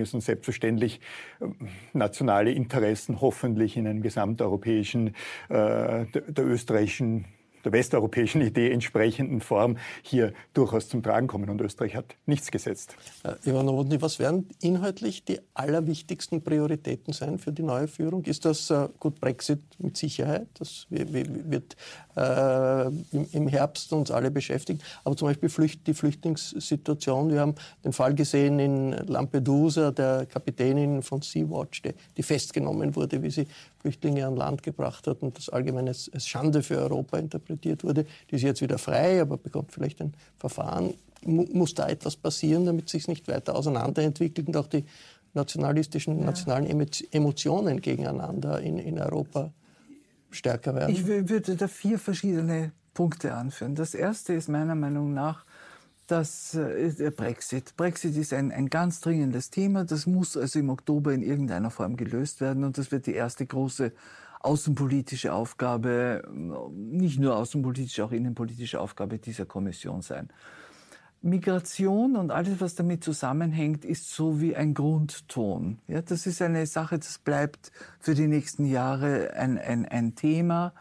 ist 0.00 0.14
und 0.14 0.20
selbstverständlich 0.20 1.00
äh, 1.40 1.46
nationale 1.92 2.52
Interessen 2.52 3.20
hoffentlich 3.20 3.76
in 3.76 3.86
einem 3.86 4.02
gesamteuropäischen, 4.02 5.08
äh, 5.48 6.06
der, 6.06 6.22
der 6.28 6.46
österreichischen 6.46 7.26
der 7.64 7.72
westeuropäischen 7.72 8.40
Idee 8.40 8.70
entsprechenden 8.70 9.40
Form 9.40 9.76
hier 10.02 10.32
durchaus 10.54 10.88
zum 10.88 11.02
Tragen 11.02 11.26
kommen. 11.26 11.48
Und 11.50 11.60
Österreich 11.60 11.96
hat 11.96 12.16
nichts 12.26 12.50
gesetzt. 12.50 12.96
Äh, 13.24 13.48
Ivan 13.48 13.66
Nowotny, 13.66 14.00
was 14.00 14.18
werden 14.18 14.48
inhaltlich 14.60 15.24
die 15.24 15.40
allerwichtigsten 15.54 16.42
Prioritäten 16.42 17.12
sein 17.12 17.38
für 17.38 17.52
die 17.52 17.62
neue 17.62 17.88
Führung? 17.88 18.24
Ist 18.24 18.44
das 18.44 18.70
äh, 18.70 18.88
gut 18.98 19.20
Brexit 19.20 19.60
mit 19.78 19.96
Sicherheit? 19.96 20.48
Das 20.58 20.86
wird 20.90 21.76
äh, 22.16 22.86
im, 22.86 23.26
im, 23.32 23.48
Herbst 23.48 23.92
uns 23.92 24.10
alle 24.10 24.30
beschäftigen. 24.30 24.80
Aber 25.04 25.16
zum 25.16 25.28
Beispiel 25.28 25.48
Flücht, 25.48 25.86
die 25.86 25.94
Flüchtlingssituation. 25.94 27.30
Wir 27.30 27.40
haben 27.40 27.54
den 27.84 27.92
Fall 27.92 28.14
gesehen 28.14 28.58
in 28.58 28.90
Lampedusa, 28.90 29.90
der 29.90 30.26
Kapitänin 30.26 31.02
von 31.02 31.22
Sea-Watch, 31.22 31.82
die, 31.82 31.94
die 32.16 32.22
festgenommen 32.22 32.94
wurde, 32.96 33.22
wie 33.22 33.30
sie 33.30 33.46
Flüchtlinge 33.82 34.26
an 34.26 34.36
Land 34.36 34.62
gebracht 34.62 35.06
hat 35.06 35.22
und 35.22 35.36
das 35.36 35.48
allgemein 35.48 35.88
als, 35.88 36.10
als 36.14 36.26
Schande 36.26 36.62
für 36.62 36.78
Europa 36.78 37.18
interpretiert 37.18 37.82
wurde. 37.84 38.06
Die 38.30 38.36
ist 38.36 38.42
jetzt 38.42 38.62
wieder 38.62 38.78
frei, 38.78 39.20
aber 39.20 39.36
bekommt 39.36 39.72
vielleicht 39.72 40.00
ein 40.00 40.14
Verfahren. 40.38 40.94
muss 41.24 41.74
da 41.74 41.88
etwas 41.88 42.16
passieren, 42.16 42.64
damit 42.64 42.88
sich 42.88 43.08
nicht 43.08 43.26
weiter 43.28 43.56
auseinanderentwickelt 43.56 44.48
und 44.48 44.56
auch 44.56 44.68
die 44.68 44.84
nationalistischen, 45.34 46.20
ja. 46.20 46.26
nationalen 46.26 46.66
Emotionen 47.10 47.80
gegeneinander 47.80 48.60
in, 48.60 48.78
in 48.78 48.98
Europa 49.00 49.52
stärker 50.30 50.74
werden? 50.74 50.94
Ich 50.94 51.06
würde 51.06 51.56
da 51.56 51.68
vier 51.68 51.98
verschiedene 51.98 52.72
Punkte 52.94 53.34
anführen. 53.34 53.74
Das 53.74 53.94
erste 53.94 54.32
ist 54.34 54.48
meiner 54.48 54.74
Meinung 54.74 55.12
nach 55.12 55.44
das 56.06 56.54
äh, 56.54 56.92
der 56.92 57.10
Brexit. 57.10 57.76
Brexit 57.76 58.16
ist 58.16 58.32
ein, 58.32 58.52
ein 58.52 58.68
ganz 58.68 59.00
dringendes 59.00 59.50
Thema. 59.50 59.84
Das 59.84 60.06
muss 60.06 60.36
also 60.36 60.58
im 60.58 60.70
Oktober 60.70 61.12
in 61.12 61.22
irgendeiner 61.22 61.70
Form 61.70 61.96
gelöst 61.96 62.40
werden. 62.40 62.64
Und 62.64 62.78
das 62.78 62.92
wird 62.92 63.06
die 63.06 63.14
erste 63.14 63.46
große 63.46 63.92
außenpolitische 64.40 65.32
Aufgabe, 65.32 66.28
nicht 66.72 67.20
nur 67.20 67.36
außenpolitische, 67.36 68.04
auch 68.04 68.12
innenpolitische 68.12 68.80
Aufgabe 68.80 69.18
dieser 69.18 69.46
Kommission 69.46 70.02
sein. 70.02 70.30
Migration 71.22 72.16
und 72.16 72.32
alles, 72.32 72.60
was 72.60 72.74
damit 72.74 73.04
zusammenhängt, 73.04 73.84
ist 73.84 74.10
so 74.10 74.40
wie 74.40 74.56
ein 74.56 74.74
Grundton. 74.74 75.78
Ja, 75.86 76.02
das 76.02 76.26
ist 76.26 76.42
eine 76.42 76.66
Sache, 76.66 76.98
das 76.98 77.18
bleibt 77.18 77.70
für 78.00 78.14
die 78.14 78.26
nächsten 78.26 78.64
Jahre 78.64 79.32
ein, 79.34 79.56
ein, 79.56 79.86
ein 79.86 80.16
Thema. 80.16 80.74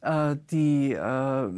Äh, 0.00 0.36
die, 0.50 0.92
äh, 0.92 1.48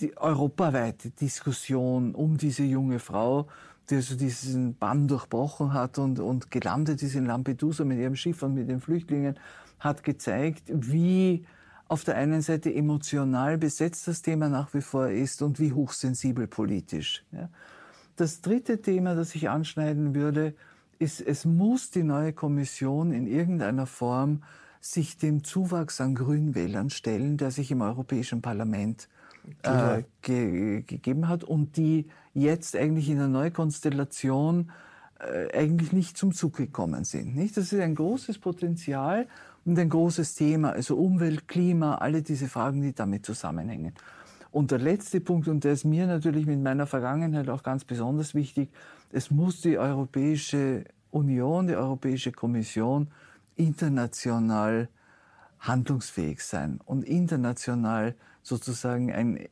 die 0.00 0.16
europaweite 0.16 1.10
Diskussion 1.10 2.14
um 2.14 2.36
diese 2.36 2.64
junge 2.64 2.98
Frau, 2.98 3.48
die 3.90 3.96
also 3.96 4.16
diesen 4.16 4.76
Bann 4.76 5.08
durchbrochen 5.08 5.72
hat 5.72 5.98
und, 5.98 6.18
und 6.18 6.50
gelandet 6.50 7.02
ist 7.02 7.14
in 7.14 7.26
Lampedusa 7.26 7.84
mit 7.84 7.98
ihrem 7.98 8.16
Schiff 8.16 8.42
und 8.42 8.54
mit 8.54 8.68
den 8.68 8.80
Flüchtlingen, 8.80 9.38
hat 9.78 10.02
gezeigt, 10.02 10.64
wie 10.68 11.44
auf 11.86 12.04
der 12.04 12.16
einen 12.16 12.40
Seite 12.40 12.74
emotional 12.74 13.58
besetzt 13.58 14.08
das 14.08 14.22
Thema 14.22 14.48
nach 14.48 14.72
wie 14.72 14.80
vor 14.80 15.08
ist 15.08 15.42
und 15.42 15.60
wie 15.60 15.72
hochsensibel 15.72 16.46
politisch. 16.46 17.24
Das 18.16 18.40
dritte 18.40 18.80
Thema, 18.80 19.14
das 19.14 19.34
ich 19.34 19.50
anschneiden 19.50 20.14
würde, 20.14 20.54
ist, 20.98 21.20
es 21.20 21.44
muss 21.44 21.90
die 21.90 22.04
neue 22.04 22.32
Kommission 22.32 23.12
in 23.12 23.26
irgendeiner 23.26 23.86
Form 23.86 24.42
sich 24.80 25.18
dem 25.18 25.44
Zuwachs 25.44 26.00
an 26.00 26.14
Grünwählern 26.14 26.90
stellen, 26.90 27.36
der 27.36 27.50
sich 27.50 27.70
im 27.70 27.82
Europäischen 27.82 28.40
Parlament 28.40 29.08
äh, 29.62 30.02
ge 30.22 30.82
gegeben 30.82 31.28
hat 31.28 31.44
und 31.44 31.76
die 31.76 32.06
jetzt 32.32 32.76
eigentlich 32.76 33.08
in 33.08 33.18
der 33.18 33.28
Neukonstellation 33.28 34.70
äh, 35.18 35.56
eigentlich 35.56 35.92
nicht 35.92 36.16
zum 36.16 36.32
Zug 36.32 36.56
gekommen 36.56 37.04
sind. 37.04 37.36
Nicht? 37.36 37.56
Das 37.56 37.72
ist 37.72 37.80
ein 37.80 37.94
großes 37.94 38.38
Potenzial 38.38 39.26
und 39.64 39.78
ein 39.78 39.88
großes 39.88 40.34
Thema, 40.34 40.70
also 40.70 40.96
Umwelt, 40.96 41.48
Klima, 41.48 41.96
alle 41.96 42.22
diese 42.22 42.48
Fragen, 42.48 42.82
die 42.82 42.92
damit 42.92 43.24
zusammenhängen. 43.24 43.94
Und 44.50 44.70
der 44.70 44.78
letzte 44.78 45.20
Punkt, 45.20 45.48
und 45.48 45.64
der 45.64 45.72
ist 45.72 45.84
mir 45.84 46.06
natürlich 46.06 46.46
mit 46.46 46.60
meiner 46.60 46.86
Vergangenheit 46.86 47.48
auch 47.48 47.62
ganz 47.62 47.84
besonders 47.84 48.34
wichtig, 48.34 48.70
es 49.10 49.30
muss 49.30 49.60
die 49.60 49.78
Europäische 49.78 50.84
Union, 51.10 51.66
die 51.66 51.76
Europäische 51.76 52.32
Kommission 52.32 53.08
international 53.56 54.88
handlungsfähig 55.60 56.40
sein 56.40 56.80
und 56.84 57.04
international 57.04 58.14
sozusagen 58.44 59.10
ein, 59.10 59.38
äh, 59.38 59.48